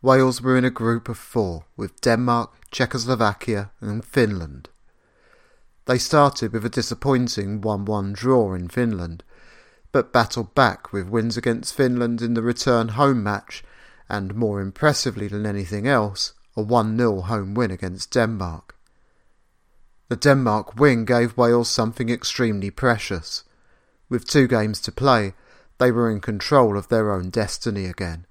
Wales 0.00 0.40
were 0.40 0.56
in 0.56 0.64
a 0.64 0.70
group 0.70 1.08
of 1.08 1.18
four 1.18 1.66
with 1.76 2.00
Denmark, 2.00 2.52
Czechoslovakia, 2.70 3.70
and 3.80 4.02
Finland. 4.04 4.70
They 5.84 5.98
started 5.98 6.52
with 6.52 6.64
a 6.64 6.70
disappointing 6.70 7.60
1 7.60 7.84
1 7.84 8.12
draw 8.14 8.54
in 8.54 8.68
Finland, 8.68 9.22
but 9.92 10.12
battled 10.12 10.54
back 10.54 10.90
with 10.92 11.08
wins 11.08 11.36
against 11.36 11.74
Finland 11.74 12.22
in 12.22 12.32
the 12.32 12.42
return 12.42 12.88
home 12.88 13.22
match 13.22 13.62
and, 14.08 14.34
more 14.34 14.62
impressively 14.62 15.28
than 15.28 15.44
anything 15.44 15.86
else, 15.86 16.32
a 16.56 16.62
1 16.62 16.96
0 16.96 17.20
home 17.22 17.52
win 17.52 17.70
against 17.70 18.10
Denmark. 18.10 18.74
The 20.08 20.16
Denmark 20.16 20.76
win 20.76 21.04
gave 21.04 21.36
Wales 21.36 21.70
something 21.70 22.08
extremely 22.08 22.70
precious. 22.70 23.44
With 24.08 24.26
two 24.26 24.46
games 24.48 24.80
to 24.80 24.92
play, 24.92 25.34
they 25.78 25.90
were 25.90 26.10
in 26.10 26.20
control 26.20 26.76
of 26.76 26.88
their 26.88 27.12
own 27.12 27.30
destiny 27.30 27.86
again. 27.86 28.26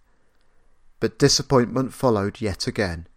But 1.00 1.20
disappointment 1.20 1.94
followed 1.94 2.42
yet 2.42 2.68
again. 2.68 3.08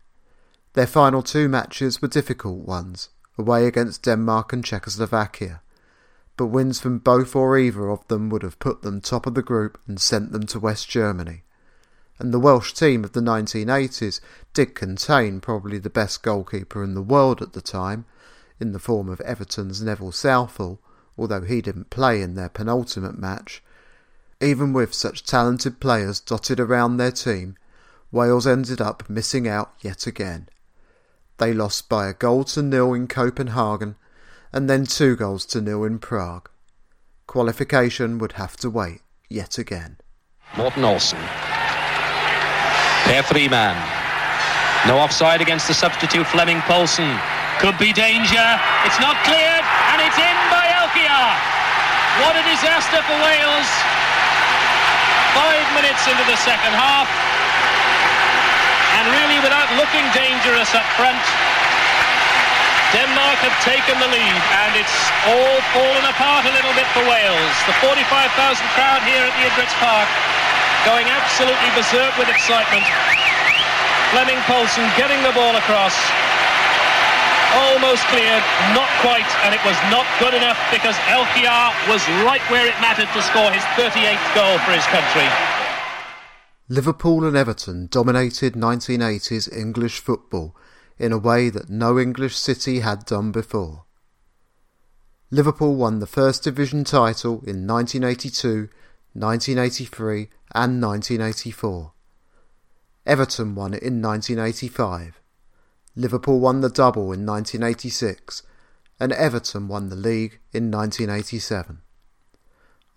Their 0.72 0.86
final 0.86 1.22
two 1.22 1.48
matches 1.48 2.02
were 2.02 2.08
difficult 2.08 2.66
ones, 2.66 3.08
away 3.38 3.66
against 3.66 4.02
Denmark 4.02 4.52
and 4.52 4.64
Czechoslovakia, 4.64 5.62
but 6.36 6.46
wins 6.46 6.80
from 6.80 6.98
both 6.98 7.34
or 7.34 7.56
either 7.56 7.88
of 7.88 8.06
them 8.08 8.28
would 8.28 8.42
have 8.42 8.58
put 8.58 8.82
them 8.82 9.00
top 9.00 9.26
of 9.26 9.34
the 9.34 9.42
group 9.42 9.78
and 9.86 10.00
sent 10.00 10.32
them 10.32 10.44
to 10.46 10.60
West 10.60 10.88
Germany. 10.88 11.44
And 12.18 12.32
the 12.32 12.40
Welsh 12.40 12.72
team 12.72 13.04
of 13.04 13.12
the 13.12 13.20
1980s 13.20 14.20
did 14.54 14.74
contain 14.74 15.40
probably 15.40 15.78
the 15.78 15.90
best 15.90 16.22
goalkeeper 16.22 16.82
in 16.82 16.94
the 16.94 17.02
world 17.02 17.42
at 17.42 17.52
the 17.52 17.60
time, 17.60 18.04
in 18.58 18.72
the 18.72 18.78
form 18.78 19.08
of 19.08 19.20
Everton's 19.20 19.82
Neville 19.82 20.12
Southall, 20.12 20.80
although 21.18 21.42
he 21.42 21.60
didn't 21.60 21.90
play 21.90 22.22
in 22.22 22.34
their 22.34 22.48
penultimate 22.48 23.18
match. 23.18 23.62
Even 24.40 24.72
with 24.72 24.92
such 24.92 25.24
talented 25.24 25.80
players 25.80 26.20
dotted 26.20 26.60
around 26.60 26.96
their 26.96 27.10
team, 27.10 27.56
Wales 28.12 28.46
ended 28.46 28.80
up 28.80 29.08
missing 29.08 29.48
out 29.48 29.72
yet 29.80 30.06
again. 30.06 30.48
They 31.38 31.52
lost 31.52 31.88
by 31.88 32.08
a 32.08 32.14
goal 32.14 32.44
to 32.44 32.62
nil 32.62 32.94
in 32.94 33.08
Copenhagen 33.08 33.96
and 34.52 34.68
then 34.70 34.84
two 34.86 35.16
goals 35.16 35.44
to 35.46 35.60
nil 35.60 35.84
in 35.84 35.98
Prague. 35.98 36.50
Qualification 37.26 38.18
would 38.18 38.32
have 38.32 38.56
to 38.58 38.70
wait 38.70 39.00
yet 39.28 39.58
again. 39.58 39.96
Morten 40.56 40.84
Olsen. 40.84 41.18
Per 43.04 43.22
Frimann. 43.22 43.76
No 44.86 44.98
offside 44.98 45.40
against 45.40 45.66
the 45.66 45.74
substitute 45.74 46.26
Flemming 46.26 46.60
Poulsen. 46.62 47.18
Could 47.58 47.78
be 47.78 47.92
danger. 47.92 48.46
It's 48.84 49.00
not 49.00 49.16
cleared 49.24 49.64
and 49.64 49.98
it's 50.04 50.18
in 50.20 50.36
by 50.52 50.68
Elkjær. 50.76 51.28
What 52.22 52.36
a 52.36 52.44
disaster 52.44 53.02
for 53.02 53.16
Wales. 53.24 53.95
Five 55.36 55.68
minutes 55.76 56.00
into 56.08 56.24
the 56.24 56.38
second 56.40 56.72
half. 56.72 57.04
And 58.96 59.04
really 59.12 59.36
without 59.44 59.68
looking 59.76 60.08
dangerous 60.16 60.72
up 60.72 60.88
front, 60.96 61.20
Denmark 62.96 63.38
have 63.44 63.56
taken 63.60 64.00
the 64.00 64.08
lead 64.08 64.42
and 64.64 64.72
it's 64.80 64.96
all 65.28 65.60
fallen 65.76 66.04
apart 66.08 66.48
a 66.48 66.52
little 66.56 66.72
bit 66.72 66.88
for 66.96 67.04
Wales. 67.04 67.56
The 67.68 67.76
45,000 67.84 68.32
crowd 68.72 69.04
here 69.04 69.20
at 69.20 69.34
the 69.36 69.44
Idrits 69.52 69.76
Park 69.76 70.08
going 70.88 71.04
absolutely 71.12 71.68
berserk 71.76 72.16
with 72.16 72.32
excitement. 72.32 72.88
Flemming 74.16 74.40
Poulsen 74.48 74.86
getting 74.96 75.20
the 75.20 75.36
ball 75.36 75.60
across. 75.60 75.92
Almost 77.56 78.04
cleared, 78.12 78.44
not 78.76 78.90
quite, 79.00 79.26
and 79.44 79.54
it 79.54 79.64
was 79.64 79.76
not 79.88 80.04
good 80.20 80.34
enough 80.34 80.60
because 80.70 80.94
El 81.08 81.24
Elkjær 81.24 81.72
was 81.88 82.04
right 82.28 82.44
where 82.50 82.66
it 82.68 82.76
mattered 82.84 83.08
to 83.16 83.22
score 83.22 83.50
his 83.50 83.64
38th 83.80 84.34
goal 84.34 84.58
for 84.58 84.72
his 84.72 84.84
country. 84.92 85.26
Liverpool 86.68 87.24
and 87.24 87.36
Everton 87.36 87.88
dominated 87.90 88.54
1980s 88.54 89.50
English 89.56 90.00
football 90.00 90.54
in 90.98 91.12
a 91.12 91.18
way 91.18 91.48
that 91.48 91.70
no 91.70 91.98
English 91.98 92.36
city 92.36 92.80
had 92.80 93.06
done 93.06 93.32
before. 93.32 93.84
Liverpool 95.30 95.74
won 95.76 95.98
the 95.98 96.06
First 96.06 96.42
Division 96.42 96.84
title 96.84 97.42
in 97.46 97.66
1982, 97.66 98.68
1983 99.14 100.28
and 100.54 100.82
1984. 100.82 101.92
Everton 103.06 103.54
won 103.54 103.74
it 103.74 103.82
in 103.82 104.02
1985. 104.02 105.20
Liverpool 105.96 106.38
won 106.38 106.60
the 106.60 106.68
double 106.68 107.12
in 107.12 107.26
1986 107.26 108.42
and 109.00 109.12
Everton 109.12 109.66
won 109.66 109.88
the 109.88 109.96
league 109.96 110.38
in 110.52 110.70
1987. 110.70 111.80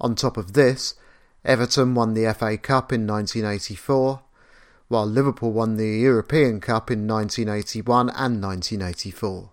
On 0.02 0.16
top 0.16 0.38
of 0.38 0.54
this, 0.54 0.96
Everton 1.44 1.96
won 1.96 2.14
the 2.14 2.34
FA 2.34 2.58
Cup 2.58 2.94
in 2.94 3.08
1984 3.08 4.22
while 4.90 5.06
Liverpool 5.06 5.52
won 5.52 5.78
the 5.78 5.88
European 5.88 6.60
Cup 6.60 6.90
in 6.90 7.08
1981 7.08 8.10
and 8.10 8.42
1984, 8.42 9.52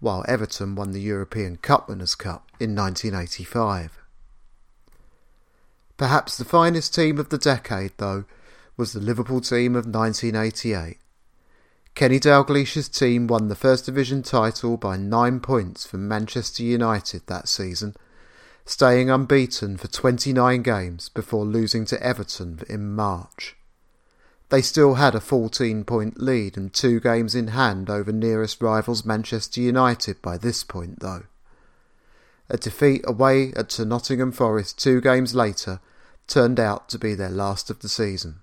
while 0.00 0.24
Everton 0.26 0.74
won 0.74 0.92
the 0.92 1.02
European 1.02 1.56
Cup 1.56 1.88
Winners' 1.88 2.14
Cup 2.14 2.48
in 2.58 2.74
1985. 2.74 3.98
Perhaps 5.98 6.38
the 6.38 6.46
finest 6.46 6.94
team 6.94 7.18
of 7.18 7.28
the 7.28 7.36
decade, 7.36 7.92
though, 7.98 8.24
was 8.78 8.94
the 8.94 9.00
Liverpool 9.00 9.42
team 9.42 9.76
of 9.76 9.84
1988. 9.84 10.96
Kenny 11.94 12.18
Dalglish's 12.18 12.88
team 12.88 13.26
won 13.26 13.48
the 13.48 13.54
First 13.54 13.84
Division 13.84 14.22
title 14.22 14.76
by 14.76 14.96
nine 14.96 15.40
points 15.40 15.86
from 15.86 16.08
Manchester 16.08 16.62
United 16.62 17.26
that 17.26 17.48
season, 17.48 17.94
staying 18.64 19.10
unbeaten 19.10 19.76
for 19.76 19.88
29 19.88 20.62
games 20.62 21.08
before 21.08 21.44
losing 21.44 21.84
to 21.86 22.02
Everton 22.02 22.60
in 22.68 22.94
March. 22.94 23.56
They 24.50 24.62
still 24.62 24.94
had 24.94 25.14
a 25.14 25.20
14 25.20 25.84
point 25.84 26.20
lead 26.20 26.56
and 26.56 26.72
two 26.72 27.00
games 27.00 27.34
in 27.34 27.48
hand 27.48 27.88
over 27.88 28.12
nearest 28.12 28.60
rivals 28.60 29.04
Manchester 29.04 29.60
United 29.60 30.20
by 30.20 30.38
this 30.38 30.64
point, 30.64 31.00
though. 31.00 31.22
A 32.48 32.56
defeat 32.56 33.02
away 33.06 33.52
at 33.52 33.78
Nottingham 33.78 34.32
Forest 34.32 34.78
two 34.78 35.00
games 35.00 35.36
later 35.36 35.80
turned 36.26 36.58
out 36.58 36.88
to 36.88 36.98
be 36.98 37.14
their 37.14 37.30
last 37.30 37.70
of 37.70 37.78
the 37.78 37.88
season. 37.88 38.40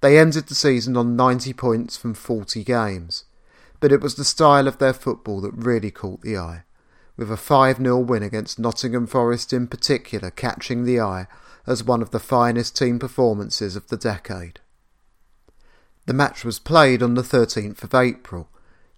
They 0.00 0.18
ended 0.18 0.46
the 0.46 0.54
season 0.54 0.96
on 0.96 1.16
90 1.16 1.52
points 1.54 1.96
from 1.96 2.14
40 2.14 2.62
games, 2.62 3.24
but 3.80 3.92
it 3.92 4.00
was 4.00 4.14
the 4.14 4.24
style 4.24 4.68
of 4.68 4.78
their 4.78 4.92
football 4.92 5.40
that 5.40 5.52
really 5.52 5.90
caught 5.90 6.22
the 6.22 6.36
eye, 6.36 6.64
with 7.16 7.32
a 7.32 7.36
5 7.36 7.78
0 7.78 7.98
win 7.98 8.22
against 8.22 8.58
Nottingham 8.58 9.06
Forest 9.06 9.52
in 9.52 9.66
particular 9.66 10.30
catching 10.30 10.84
the 10.84 11.00
eye 11.00 11.26
as 11.66 11.82
one 11.82 12.00
of 12.00 12.10
the 12.10 12.20
finest 12.20 12.76
team 12.76 12.98
performances 12.98 13.74
of 13.74 13.88
the 13.88 13.96
decade. 13.96 14.60
The 16.06 16.14
match 16.14 16.44
was 16.44 16.58
played 16.58 17.02
on 17.02 17.14
the 17.14 17.22
13th 17.22 17.82
of 17.82 17.94
April, 17.94 18.48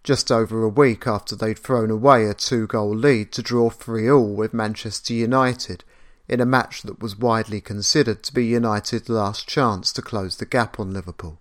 just 0.05 0.31
over 0.31 0.63
a 0.63 0.69
week 0.69 1.07
after 1.07 1.35
they'd 1.35 1.59
thrown 1.59 1.91
away 1.91 2.27
a 2.27 2.35
two 2.35 2.67
goal 2.67 2.95
lead 2.95 3.33
to 3.33 3.43
draw 3.43 3.71
3 3.71 4.09
all 4.11 4.35
with 4.35 4.55
Manchester 4.55 5.15
United 5.15 5.83
in 6.31 6.41
a 6.41 6.47
match 6.47 6.83
that 6.83 7.03
was 7.03 7.19
widely 7.19 7.61
considered 7.61 8.23
to 8.23 8.33
be 8.33 8.47
United's 8.47 9.09
last 9.09 9.49
chance 9.49 9.93
to 9.93 10.01
close 10.01 10.37
the 10.37 10.47
gap 10.47 10.79
on 10.79 10.95
Liverpool. 10.95 11.41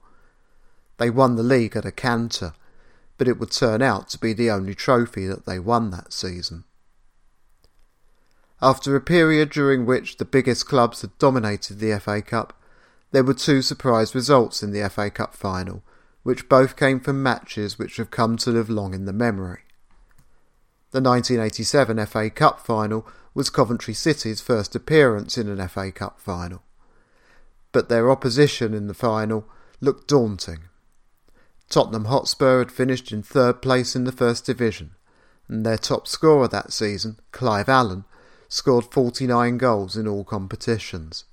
They 0.97 1.11
won 1.11 1.35
the 1.35 1.43
league 1.43 1.77
at 1.77 1.85
a 1.85 1.91
canter, 1.91 2.53
but 3.19 3.27
it 3.27 3.39
would 3.39 3.51
turn 3.51 3.83
out 3.83 4.09
to 4.09 4.17
be 4.17 4.33
the 4.33 4.49
only 4.49 4.73
trophy 4.73 5.27
that 5.27 5.45
they 5.45 5.59
won 5.59 5.91
that 5.91 6.11
season. 6.11 6.63
After 8.63 8.95
a 8.95 9.01
period 9.01 9.51
during 9.51 9.85
which 9.85 10.17
the 10.17 10.25
biggest 10.25 10.65
clubs 10.65 11.01
had 11.01 11.15
dominated 11.19 11.77
the 11.77 11.97
FA 11.99 12.23
Cup, 12.23 12.59
there 13.11 13.23
were 13.23 13.35
two 13.35 13.61
surprise 13.61 14.15
results 14.15 14.63
in 14.63 14.71
the 14.71 14.89
FA 14.89 15.11
Cup 15.11 15.35
final, 15.35 15.83
which 16.23 16.49
both 16.49 16.75
came 16.75 16.99
from 16.99 17.21
matches 17.21 17.77
which 17.77 17.97
have 17.97 18.09
come 18.09 18.37
to 18.37 18.49
live 18.49 18.71
long 18.71 18.95
in 18.95 19.05
the 19.05 19.13
memory. 19.13 19.61
The 20.91 20.99
1987 20.99 22.03
FA 22.07 22.31
Cup 22.31 22.59
final 22.59 23.07
was 23.33 23.49
Coventry 23.49 23.93
City's 23.93 24.41
first 24.41 24.75
appearance 24.75 25.37
in 25.37 25.47
an 25.47 25.67
FA 25.67 25.91
Cup 25.91 26.19
final, 26.19 26.63
but 27.71 27.89
their 27.89 28.09
opposition 28.09 28.73
in 28.73 28.87
the 28.87 28.93
final 28.93 29.45
looked 29.81 30.07
daunting. 30.07 30.59
Tottenham 31.69 32.05
Hotspur 32.05 32.59
had 32.59 32.71
finished 32.71 33.11
in 33.11 33.21
third 33.21 33.61
place 33.61 33.95
in 33.95 34.03
the 34.03 34.11
First 34.11 34.45
Division, 34.45 34.91
and 35.47 35.65
their 35.65 35.77
top 35.77 36.07
scorer 36.07 36.47
that 36.47 36.73
season, 36.73 37.19
Clive 37.31 37.69
Allen, 37.69 38.05
scored 38.47 38.85
49 38.85 39.57
goals 39.57 39.95
in 39.95 40.07
all 40.07 40.23
competitions. 40.23 41.25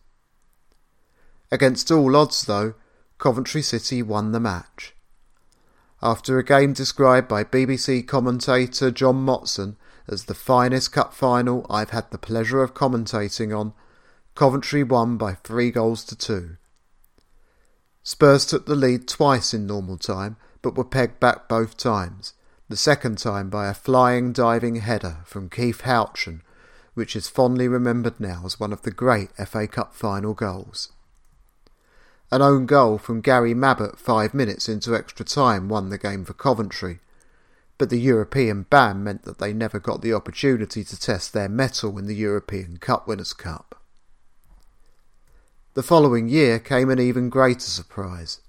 Against 1.51 1.91
all 1.91 2.15
odds, 2.15 2.45
though, 2.45 2.75
Coventry 3.19 3.63
City 3.63 4.03
won 4.03 4.33
the 4.33 4.41
match. 4.41 4.95
After 6.03 6.39
a 6.39 6.45
game 6.45 6.75
described 6.75 7.29
by 7.29 7.45
BBC 7.45 8.07
commentator 8.07 8.91
John 8.91 9.25
Motson 9.25 9.77
as 10.09 10.25
the 10.25 10.35
finest 10.35 10.93
cup 10.93 11.13
final 11.13 11.67
I've 11.69 11.91
had 11.91 12.11
the 12.11 12.19
pleasure 12.19 12.63
of 12.63 12.75
commentating 12.75 13.57
on, 13.57 13.73
Coventry 14.35 14.83
won 14.83 15.17
by 15.17 15.35
three 15.35 15.71
goals 15.71 16.05
to 16.05 16.17
two. 16.17 16.57
Spurs 18.03 18.47
took 18.47 18.67
the 18.67 18.77
lead 18.77 19.09
twice 19.09 19.53
in 19.53 19.67
normal 19.67 19.97
time, 19.99 20.37
but 20.63 20.77
were 20.77 20.85
pegged 20.85 21.19
back 21.19 21.49
both 21.49 21.77
times, 21.77 22.35
the 22.69 22.77
second 22.77 23.19
time 23.19 23.51
by 23.51 23.69
a 23.69 23.75
flying 23.75 24.33
diving 24.33 24.77
header 24.77 25.19
from 25.25 25.49
Keith 25.49 25.83
Houchen 25.83 26.43
which 26.97 27.15
is 27.15 27.29
fondly 27.29 27.69
remembered 27.69 28.19
now 28.19 28.41
as 28.47 28.59
one 28.59 28.73
of 28.73 28.81
the 28.81 28.91
great 28.91 29.31
FA 29.47 29.69
Cup 29.69 29.95
final 29.95 30.33
goals. 30.33 30.93
An 32.33 32.41
own 32.41 32.65
goal 32.65 32.97
from 32.97 33.21
Gary 33.21 33.55
Mabbutt 33.55 33.99
five 33.99 34.33
minutes 34.33 34.67
into 34.67 34.97
extra 34.97 35.23
time 35.23 35.69
won 35.69 35.91
the 35.91 35.99
game 35.99 36.25
for 36.25 36.33
Coventry, 36.33 37.01
but 37.79 37.91
the 37.91 38.01
European 38.01 38.63
ban 38.63 39.05
meant 39.05 39.23
that 39.25 39.39
they 39.39 39.53
never 39.53 39.79
got 39.79 40.01
the 40.01 40.13
opportunity 40.13 40.83
to 40.83 40.99
test 40.99 41.33
their 41.33 41.49
mettle 41.49 41.99
in 41.99 42.07
the 42.07 42.15
European 42.15 42.79
Cup 42.79 43.07
Winners' 43.07 43.33
Cup. 43.33 43.83
The 45.75 45.83
following 45.83 46.29
year 46.29 46.59
came 46.59 46.89
an 46.89 46.99
even 46.99 47.29
greater 47.29 47.61
surprise. 47.61 48.41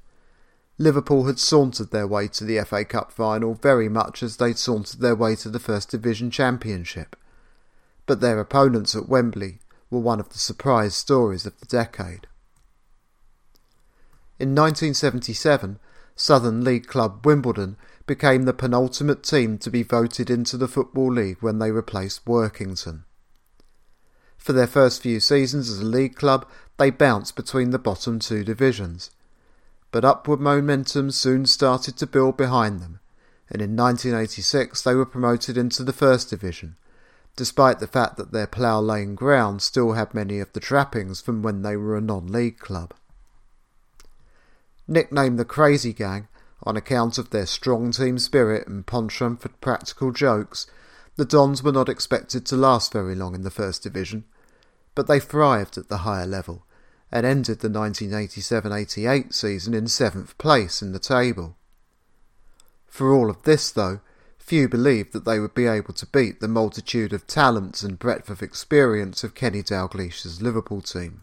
Liverpool 0.77 1.25
had 1.25 1.39
sauntered 1.39 1.91
their 1.91 2.07
way 2.07 2.27
to 2.29 2.45
the 2.45 2.63
FA 2.63 2.85
Cup 2.85 3.11
final 3.11 3.55
very 3.55 3.89
much 3.89 4.23
as 4.23 4.37
they'd 4.37 4.57
sauntered 4.57 5.01
their 5.01 5.15
way 5.15 5.35
to 5.35 5.49
the 5.49 5.59
First 5.59 5.89
Division 5.89 6.31
Championship, 6.31 7.17
but 8.05 8.21
their 8.21 8.39
opponents 8.39 8.95
at 8.95 9.09
Wembley 9.09 9.59
were 9.89 9.99
one 9.99 10.19
of 10.19 10.29
the 10.29 10.39
surprise 10.39 10.95
stories 10.95 11.45
of 11.45 11.59
the 11.59 11.65
decade. 11.65 12.27
In 14.39 14.55
1977, 14.55 15.79
Southern 16.15 16.63
League 16.63 16.87
club 16.87 17.25
Wimbledon 17.25 17.75
became 18.07 18.43
the 18.43 18.53
penultimate 18.53 19.21
team 19.21 19.57
to 19.59 19.69
be 19.69 19.83
voted 19.83 20.29
into 20.29 20.57
the 20.57 20.67
Football 20.67 21.13
League 21.13 21.37
when 21.41 21.59
they 21.59 21.71
replaced 21.71 22.25
Workington. 22.25 23.03
For 24.37 24.53
their 24.53 24.65
first 24.65 25.01
few 25.01 25.19
seasons 25.19 25.69
as 25.69 25.79
a 25.79 25.85
league 25.85 26.15
club, 26.15 26.47
they 26.77 26.89
bounced 26.89 27.35
between 27.35 27.71
the 27.71 27.79
bottom 27.79 28.17
two 28.17 28.45
divisions. 28.45 29.11
But 29.91 30.05
upward 30.05 30.39
momentum 30.39 31.11
soon 31.11 31.45
started 31.45 31.97
to 31.97 32.07
build 32.07 32.37
behind 32.37 32.79
them, 32.79 32.99
and 33.49 33.61
in 33.61 33.75
1986 33.75 34.81
they 34.81 34.95
were 34.95 35.05
promoted 35.05 35.57
into 35.57 35.83
the 35.83 35.93
First 35.93 36.29
Division, 36.29 36.77
despite 37.35 37.79
the 37.79 37.87
fact 37.87 38.15
that 38.17 38.31
their 38.31 38.47
Plough 38.47 38.79
Lane 38.79 39.15
ground 39.15 39.61
still 39.61 39.93
had 39.93 40.13
many 40.13 40.39
of 40.39 40.53
the 40.53 40.59
trappings 40.59 41.19
from 41.19 41.41
when 41.41 41.61
they 41.61 41.75
were 41.75 41.97
a 41.97 42.01
non 42.01 42.27
league 42.27 42.59
club. 42.59 42.93
Nicknamed 44.87 45.37
the 45.37 45.45
Crazy 45.45 45.91
Gang 45.91 46.29
on 46.63 46.75
account 46.75 47.17
of 47.17 47.29
their 47.29 47.45
strong 47.45 47.91
team 47.91 48.17
spirit 48.17 48.67
and 48.67 48.85
penchant 48.85 49.41
for 49.41 49.49
practical 49.49 50.11
jokes, 50.11 50.67
the 51.15 51.25
Dons 51.25 51.63
were 51.63 51.71
not 51.71 51.89
expected 51.89 52.45
to 52.45 52.55
last 52.55 52.91
very 52.91 53.15
long 53.15 53.35
in 53.35 53.43
the 53.43 53.51
First 53.51 53.83
Division, 53.83 54.23
but 54.95 55.07
they 55.07 55.19
thrived 55.19 55.77
at 55.77 55.89
the 55.89 55.97
higher 55.97 56.27
level 56.27 56.65
and 57.11 57.25
ended 57.25 57.59
the 57.59 57.69
1987 57.69 58.71
88 58.71 59.33
season 59.33 59.73
in 59.73 59.87
seventh 59.87 60.37
place 60.37 60.81
in 60.81 60.91
the 60.91 60.99
table. 60.99 61.55
For 62.85 63.13
all 63.13 63.29
of 63.29 63.43
this, 63.43 63.71
though, 63.71 64.01
few 64.37 64.67
believed 64.69 65.13
that 65.13 65.25
they 65.25 65.39
would 65.39 65.53
be 65.53 65.67
able 65.67 65.93
to 65.93 66.05
beat 66.05 66.39
the 66.39 66.47
multitude 66.47 67.13
of 67.13 67.27
talents 67.27 67.83
and 67.83 67.99
breadth 67.99 68.29
of 68.29 68.41
experience 68.41 69.23
of 69.23 69.35
Kenny 69.35 69.61
Dalglish's 69.61 70.41
Liverpool 70.41 70.81
team. 70.81 71.21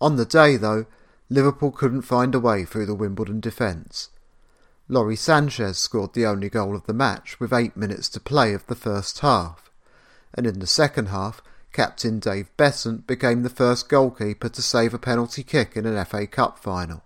On 0.00 0.16
the 0.16 0.24
day, 0.24 0.56
though, 0.56 0.86
Liverpool 1.32 1.70
couldn't 1.70 2.02
find 2.02 2.34
a 2.34 2.40
way 2.40 2.64
through 2.64 2.84
the 2.84 2.94
Wimbledon 2.94 3.40
defence. 3.40 4.10
Lawrie 4.86 5.16
Sanchez 5.16 5.78
scored 5.78 6.12
the 6.12 6.26
only 6.26 6.50
goal 6.50 6.76
of 6.76 6.84
the 6.84 6.92
match 6.92 7.40
with 7.40 7.54
eight 7.54 7.74
minutes 7.74 8.10
to 8.10 8.20
play 8.20 8.52
of 8.52 8.66
the 8.66 8.74
first 8.74 9.20
half, 9.20 9.70
and 10.34 10.46
in 10.46 10.58
the 10.58 10.66
second 10.66 11.06
half, 11.06 11.40
captain 11.72 12.18
Dave 12.18 12.54
Beasant 12.58 13.06
became 13.06 13.42
the 13.42 13.48
first 13.48 13.88
goalkeeper 13.88 14.50
to 14.50 14.60
save 14.60 14.92
a 14.92 14.98
penalty 14.98 15.42
kick 15.42 15.74
in 15.74 15.86
an 15.86 16.04
FA 16.04 16.26
Cup 16.26 16.58
final, 16.58 17.02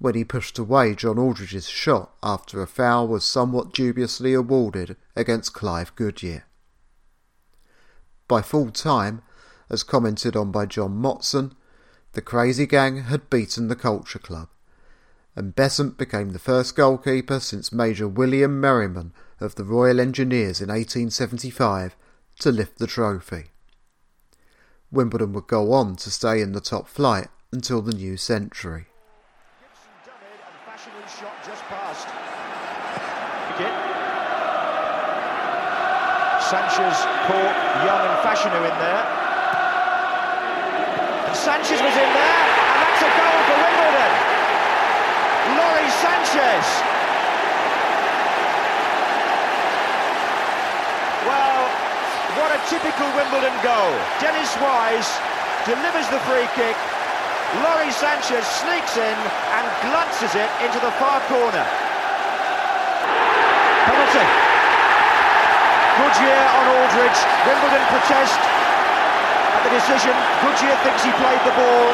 when 0.00 0.16
he 0.16 0.24
pushed 0.24 0.58
away 0.58 0.96
John 0.96 1.16
Aldridge's 1.16 1.68
shot 1.68 2.12
after 2.20 2.60
a 2.60 2.66
foul 2.66 3.06
was 3.06 3.24
somewhat 3.24 3.72
dubiously 3.72 4.34
awarded 4.34 4.96
against 5.14 5.54
Clive 5.54 5.94
Goodyear. 5.94 6.46
By 8.26 8.42
full 8.42 8.72
time, 8.72 9.22
as 9.70 9.84
commented 9.84 10.34
on 10.34 10.50
by 10.50 10.66
John 10.66 11.00
Motson, 11.00 11.52
the 12.12 12.22
Crazy 12.22 12.66
Gang 12.66 13.04
had 13.04 13.30
beaten 13.30 13.68
the 13.68 13.76
Culture 13.76 14.18
Club, 14.18 14.48
and 15.34 15.56
Beasant 15.56 15.96
became 15.96 16.30
the 16.30 16.38
first 16.38 16.76
goalkeeper 16.76 17.40
since 17.40 17.72
Major 17.72 18.06
William 18.06 18.60
Merriman 18.60 19.12
of 19.40 19.54
the 19.54 19.64
Royal 19.64 19.98
Engineers 19.98 20.60
in 20.60 20.68
1875 20.68 21.96
to 22.40 22.52
lift 22.52 22.78
the 22.78 22.86
trophy. 22.86 23.46
Wimbledon 24.90 25.32
would 25.32 25.46
go 25.46 25.72
on 25.72 25.96
to 25.96 26.10
stay 26.10 26.42
in 26.42 26.52
the 26.52 26.60
top 26.60 26.86
flight 26.86 27.28
until 27.50 27.80
the 27.80 27.94
new 27.94 28.18
century. 28.18 28.86
Sanchez 36.52 36.98
Young 37.82 38.02
and 38.04 38.20
in 38.54 38.78
there. 38.78 39.21
Sanchez 41.32 41.80
was 41.80 41.96
in 41.96 42.10
there, 42.12 42.38
and 42.44 42.78
that's 42.84 43.02
a 43.02 43.12
goal 43.16 43.38
for 43.48 43.56
Wimbledon. 43.56 44.12
Lawrie 45.56 45.94
Sanchez. 45.98 46.66
Well, 51.24 51.62
what 52.36 52.52
a 52.52 52.60
typical 52.68 53.08
Wimbledon 53.16 53.56
goal. 53.64 53.96
Dennis 54.20 54.52
Wise 54.60 55.08
delivers 55.64 56.06
the 56.12 56.20
free 56.28 56.46
kick. 56.52 56.76
Lawrie 57.64 57.96
Sanchez 57.96 58.44
sneaks 58.44 58.96
in 59.00 59.16
and 59.56 59.66
glances 59.88 60.36
it 60.36 60.50
into 60.60 60.78
the 60.84 60.92
far 61.00 61.20
corner. 61.32 61.64
Penalty. 63.88 64.26
Goodyear 65.96 66.44
on 66.60 66.64
Aldridge. 66.76 67.20
Wimbledon 67.48 67.84
protest 67.88 68.51
the 69.62 69.72
decision. 69.74 70.14
Goodyear 70.42 70.74
thinks 70.82 71.02
he 71.06 71.12
played 71.18 71.42
the 71.46 71.54
ball. 71.54 71.88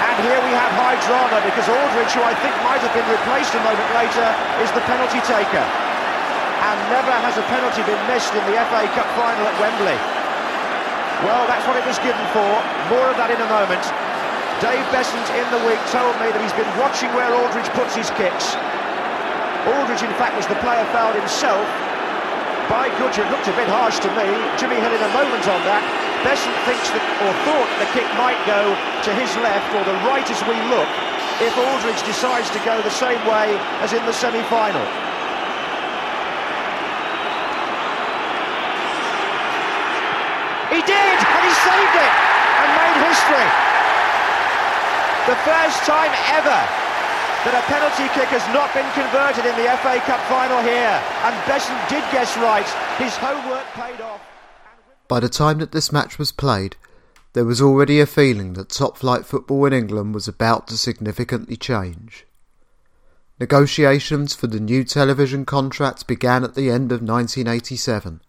And 0.00 0.16
here 0.24 0.40
we 0.40 0.52
have 0.56 0.72
high 0.80 0.96
drama 1.04 1.44
because 1.44 1.68
Aldridge, 1.68 2.12
who 2.16 2.24
I 2.24 2.32
think 2.40 2.56
might 2.64 2.80
have 2.80 2.92
been 2.96 3.08
replaced 3.08 3.52
a 3.52 3.62
moment 3.64 3.90
later, 3.92 4.26
is 4.64 4.70
the 4.72 4.84
penalty 4.88 5.20
taker. 5.28 5.60
And 5.60 6.76
never 6.92 7.12
has 7.12 7.36
a 7.40 7.44
penalty 7.48 7.84
been 7.84 8.00
missed 8.08 8.32
in 8.32 8.44
the 8.48 8.56
FA 8.68 8.84
Cup 8.96 9.08
final 9.16 9.44
at 9.44 9.56
Wembley. 9.60 9.96
Well, 11.24 11.44
that's 11.48 11.64
what 11.68 11.76
it 11.76 11.84
was 11.84 12.00
given 12.00 12.24
for. 12.32 12.48
More 12.88 13.12
of 13.12 13.16
that 13.20 13.28
in 13.28 13.40
a 13.40 13.48
moment. 13.48 13.84
Dave 14.64 14.84
Beasant 14.92 15.24
in 15.36 15.46
the 15.52 15.60
week 15.68 15.80
told 15.92 16.12
me 16.20 16.32
that 16.32 16.40
he's 16.40 16.56
been 16.56 16.68
watching 16.80 17.12
where 17.16 17.28
Aldridge 17.32 17.68
puts 17.76 17.96
his 17.96 18.08
kicks. 18.16 18.56
Aldridge, 19.68 20.00
in 20.00 20.12
fact, 20.16 20.36
was 20.36 20.48
the 20.48 20.56
player 20.64 20.84
fouled 20.96 21.16
himself 21.16 21.64
by 22.72 22.88
Goodyear. 22.96 23.28
It 23.28 23.32
looked 23.32 23.48
a 23.48 23.56
bit 23.56 23.68
harsh 23.68 24.00
to 24.00 24.10
me. 24.16 24.24
Jimmy 24.56 24.80
Hill 24.80 24.92
in 24.92 25.00
a 25.04 25.12
moment 25.12 25.44
on 25.44 25.60
that. 25.68 25.99
Beasant 26.20 26.56
thinks 26.68 26.92
that, 26.92 27.04
or 27.24 27.32
thought 27.48 27.70
the 27.80 27.88
kick 27.96 28.04
might 28.20 28.36
go 28.44 28.76
to 28.76 29.10
his 29.16 29.32
left 29.40 29.72
or 29.72 29.82
the 29.88 29.96
right 30.04 30.28
as 30.28 30.40
we 30.44 30.56
look 30.68 30.90
if 31.40 31.56
Aldridge 31.56 32.04
decides 32.04 32.52
to 32.52 32.60
go 32.60 32.76
the 32.84 32.92
same 32.92 33.20
way 33.24 33.56
as 33.80 33.96
in 33.96 34.04
the 34.04 34.12
semi-final. 34.12 34.84
He 40.68 40.84
did, 40.84 41.16
and 41.16 41.42
he 41.48 41.52
saved 41.64 41.96
it 41.96 42.14
and 42.60 42.68
made 42.76 42.96
history. 43.08 43.48
The 45.24 45.38
first 45.48 45.88
time 45.88 46.12
ever 46.36 46.60
that 47.48 47.56
a 47.56 47.64
penalty 47.72 48.12
kick 48.12 48.28
has 48.28 48.44
not 48.52 48.68
been 48.76 48.88
converted 48.92 49.48
in 49.48 49.56
the 49.56 49.72
FA 49.80 49.96
Cup 50.04 50.20
final 50.28 50.60
here. 50.60 51.00
And 51.24 51.32
Beasant 51.48 51.80
did 51.88 52.04
guess 52.12 52.36
right. 52.36 52.68
His 53.00 53.16
homework 53.16 53.64
paid 53.72 54.00
off. 54.04 54.20
By 55.10 55.18
the 55.18 55.28
time 55.28 55.58
that 55.58 55.72
this 55.72 55.90
match 55.90 56.20
was 56.20 56.30
played, 56.30 56.76
there 57.32 57.44
was 57.44 57.60
already 57.60 57.98
a 57.98 58.06
feeling 58.06 58.52
that 58.52 58.68
top 58.68 58.96
flight 58.96 59.26
football 59.26 59.66
in 59.66 59.72
England 59.72 60.14
was 60.14 60.28
about 60.28 60.68
to 60.68 60.78
significantly 60.78 61.56
change. 61.56 62.28
Negotiations 63.40 64.36
for 64.36 64.46
the 64.46 64.60
new 64.60 64.84
television 64.84 65.44
contract 65.44 66.06
began 66.06 66.44
at 66.44 66.54
the 66.54 66.70
end 66.70 66.92
of 66.92 67.02
1987, 67.02 68.20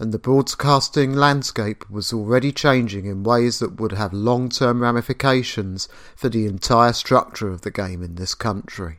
and 0.00 0.10
the 0.10 0.18
broadcasting 0.18 1.12
landscape 1.12 1.88
was 1.88 2.12
already 2.12 2.50
changing 2.50 3.06
in 3.06 3.22
ways 3.22 3.60
that 3.60 3.80
would 3.80 3.92
have 3.92 4.12
long 4.12 4.48
term 4.48 4.82
ramifications 4.82 5.88
for 6.16 6.28
the 6.28 6.44
entire 6.44 6.92
structure 6.92 7.50
of 7.50 7.60
the 7.60 7.70
game 7.70 8.02
in 8.02 8.16
this 8.16 8.34
country. 8.34 8.98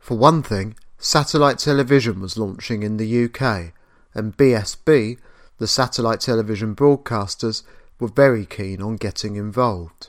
For 0.00 0.16
one 0.18 0.42
thing, 0.42 0.74
satellite 0.98 1.58
television 1.58 2.20
was 2.20 2.36
launching 2.36 2.82
in 2.82 2.96
the 2.96 3.26
UK, 3.26 3.74
and 4.12 4.36
BSB 4.36 5.18
the 5.58 5.66
satellite 5.66 6.20
television 6.20 6.74
broadcasters 6.74 7.62
were 7.98 8.08
very 8.08 8.44
keen 8.44 8.82
on 8.82 8.96
getting 8.96 9.36
involved. 9.36 10.08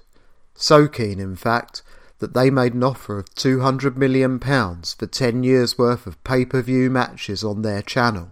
So 0.56 0.88
keen, 0.88 1.20
in 1.20 1.36
fact, 1.36 1.82
that 2.20 2.34
they 2.34 2.50
made 2.50 2.74
an 2.74 2.84
offer 2.84 3.20
of 3.20 3.34
£200 3.36 3.96
million 3.96 4.40
for 4.40 5.06
10 5.06 5.44
years' 5.44 5.78
worth 5.78 6.08
of 6.08 6.24
pay 6.24 6.46
per 6.46 6.62
view 6.62 6.90
matches 6.90 7.44
on 7.44 7.62
their 7.62 7.82
channel. 7.82 8.32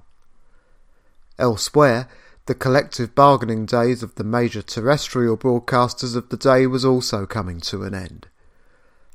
Elsewhere, 1.38 2.08
the 2.46 2.56
collective 2.56 3.14
bargaining 3.14 3.66
days 3.66 4.02
of 4.02 4.16
the 4.16 4.24
major 4.24 4.62
terrestrial 4.62 5.38
broadcasters 5.38 6.16
of 6.16 6.30
the 6.30 6.38
day 6.38 6.66
was 6.68 6.86
also 6.86 7.26
coming 7.26 7.60
to 7.60 7.84
an 7.84 7.94
end. 7.94 8.28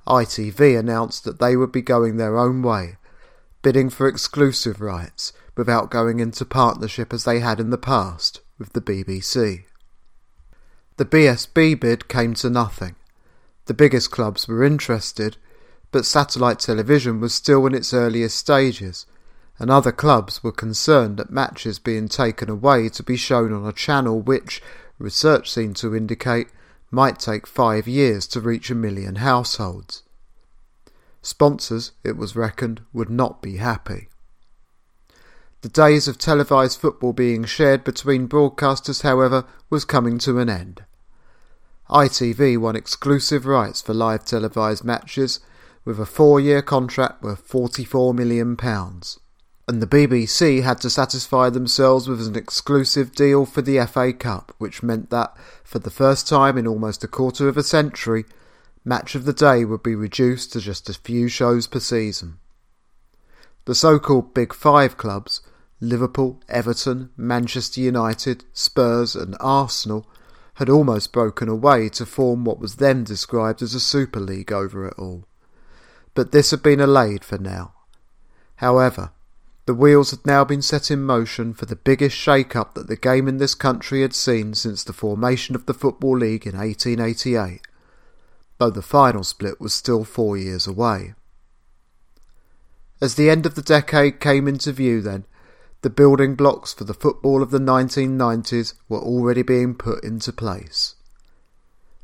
ITV 0.06 0.78
announced 0.78 1.24
that 1.24 1.40
they 1.40 1.56
would 1.56 1.72
be 1.72 1.82
going 1.82 2.16
their 2.16 2.38
own 2.38 2.62
way, 2.62 2.96
bidding 3.62 3.90
for 3.90 4.06
exclusive 4.06 4.80
rights 4.80 5.32
without 5.56 5.90
going 5.90 6.20
into 6.20 6.44
partnership 6.44 7.12
as 7.12 7.24
they 7.24 7.40
had 7.40 7.58
in 7.58 7.70
the 7.70 7.78
past 7.78 8.40
with 8.58 8.72
the 8.72 8.80
BBC. 8.80 9.64
The 10.96 11.04
BSB 11.04 11.80
bid 11.80 12.08
came 12.08 12.34
to 12.34 12.50
nothing. 12.50 12.96
The 13.66 13.74
biggest 13.74 14.10
clubs 14.10 14.46
were 14.46 14.64
interested, 14.64 15.36
but 15.90 16.04
satellite 16.04 16.58
television 16.58 17.20
was 17.20 17.34
still 17.34 17.66
in 17.66 17.74
its 17.74 17.92
earliest 17.92 18.36
stages, 18.36 19.06
and 19.58 19.70
other 19.70 19.92
clubs 19.92 20.42
were 20.42 20.52
concerned 20.52 21.18
at 21.18 21.30
matches 21.30 21.78
being 21.78 22.08
taken 22.08 22.48
away 22.48 22.88
to 22.90 23.02
be 23.02 23.16
shown 23.16 23.52
on 23.52 23.66
a 23.66 23.72
channel 23.72 24.20
which, 24.20 24.62
research 24.98 25.50
seemed 25.50 25.76
to 25.76 25.96
indicate, 25.96 26.48
might 26.90 27.18
take 27.18 27.46
five 27.46 27.88
years 27.88 28.26
to 28.28 28.40
reach 28.40 28.70
a 28.70 28.74
million 28.74 29.16
households. 29.16 30.02
Sponsors, 31.22 31.92
it 32.04 32.16
was 32.16 32.36
reckoned, 32.36 32.82
would 32.92 33.10
not 33.10 33.42
be 33.42 33.56
happy. 33.56 34.08
The 35.62 35.68
days 35.68 36.06
of 36.06 36.18
televised 36.18 36.78
football 36.78 37.12
being 37.12 37.44
shared 37.44 37.82
between 37.82 38.28
broadcasters, 38.28 39.02
however, 39.02 39.44
was 39.70 39.84
coming 39.84 40.18
to 40.18 40.38
an 40.38 40.48
end. 40.48 40.84
ITV 41.88 42.58
won 42.58 42.76
exclusive 42.76 43.46
rights 43.46 43.80
for 43.80 43.94
live 43.94 44.24
televised 44.24 44.84
matches 44.84 45.40
with 45.84 46.00
a 46.00 46.06
four 46.06 46.40
year 46.40 46.60
contract 46.60 47.22
worth 47.22 47.48
£44 47.48 48.14
million. 48.14 48.56
And 49.68 49.82
the 49.82 49.86
BBC 49.86 50.62
had 50.62 50.80
to 50.82 50.90
satisfy 50.90 51.48
themselves 51.48 52.08
with 52.08 52.24
an 52.26 52.36
exclusive 52.36 53.12
deal 53.12 53.46
for 53.46 53.62
the 53.62 53.84
FA 53.86 54.12
Cup, 54.12 54.54
which 54.58 54.82
meant 54.82 55.10
that, 55.10 55.36
for 55.64 55.78
the 55.78 55.90
first 55.90 56.28
time 56.28 56.56
in 56.58 56.66
almost 56.66 57.02
a 57.02 57.08
quarter 57.08 57.48
of 57.48 57.56
a 57.56 57.62
century, 57.62 58.24
Match 58.84 59.16
of 59.16 59.24
the 59.24 59.32
Day 59.32 59.64
would 59.64 59.82
be 59.82 59.96
reduced 59.96 60.52
to 60.52 60.60
just 60.60 60.88
a 60.88 60.94
few 60.94 61.26
shows 61.26 61.66
per 61.66 61.80
season. 61.80 62.38
The 63.66 63.74
so 63.74 63.98
called 63.98 64.32
Big 64.32 64.54
Five 64.54 64.96
clubs 64.96 65.42
Liverpool, 65.80 66.40
Everton, 66.48 67.10
Manchester 67.16 67.80
United, 67.80 68.44
Spurs, 68.52 69.14
and 69.14 69.36
Arsenal 69.40 70.06
had 70.54 70.70
almost 70.70 71.12
broken 71.12 71.48
away 71.48 71.88
to 71.90 72.06
form 72.06 72.44
what 72.44 72.60
was 72.60 72.76
then 72.76 73.04
described 73.04 73.60
as 73.60 73.74
a 73.74 73.80
Super 73.80 74.20
League 74.20 74.52
over 74.52 74.86
it 74.86 74.94
all. 74.96 75.26
But 76.14 76.32
this 76.32 76.52
had 76.52 76.62
been 76.62 76.80
allayed 76.80 77.24
for 77.24 77.38
now. 77.38 77.74
However, 78.56 79.10
the 79.66 79.74
wheels 79.74 80.12
had 80.12 80.24
now 80.24 80.44
been 80.44 80.62
set 80.62 80.90
in 80.90 81.02
motion 81.02 81.52
for 81.52 81.66
the 81.66 81.76
biggest 81.76 82.16
shake 82.16 82.54
up 82.54 82.74
that 82.74 82.86
the 82.86 82.96
game 82.96 83.26
in 83.26 83.38
this 83.38 83.56
country 83.56 84.00
had 84.00 84.14
seen 84.14 84.54
since 84.54 84.84
the 84.84 84.92
formation 84.92 85.56
of 85.56 85.66
the 85.66 85.74
Football 85.74 86.18
League 86.18 86.46
in 86.46 86.56
1888, 86.56 87.62
though 88.58 88.70
the 88.70 88.80
final 88.80 89.24
split 89.24 89.60
was 89.60 89.74
still 89.74 90.04
four 90.04 90.38
years 90.38 90.68
away. 90.68 91.14
As 93.00 93.14
the 93.14 93.28
end 93.28 93.44
of 93.44 93.54
the 93.54 93.62
decade 93.62 94.20
came 94.20 94.48
into 94.48 94.72
view, 94.72 95.02
then, 95.02 95.24
the 95.82 95.90
building 95.90 96.34
blocks 96.34 96.72
for 96.72 96.84
the 96.84 96.94
football 96.94 97.42
of 97.42 97.50
the 97.50 97.58
1990s 97.58 98.74
were 98.88 99.00
already 99.00 99.42
being 99.42 99.74
put 99.74 100.02
into 100.02 100.32
place. 100.32 100.94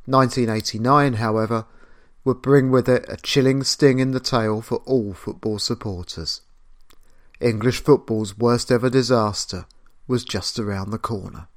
1989, 0.05 1.15
however, 1.15 1.65
would 2.25 2.43
bring 2.43 2.71
with 2.71 2.89
it 2.89 3.05
a 3.09 3.17
chilling 3.17 3.65
sting 3.65 3.99
in 3.99 4.13
the 4.13 4.21
tail 4.21 4.61
for 4.61 4.77
all 4.85 5.15
football 5.15 5.59
supporters. 5.59 6.43
English 7.41 7.83
football's 7.83 8.39
worst 8.39 8.71
ever 8.71 8.91
disaster 8.91 9.67
was 10.07 10.25
just 10.25 10.59
around 10.59 10.91
the 10.91 10.99
corner. 10.99 11.49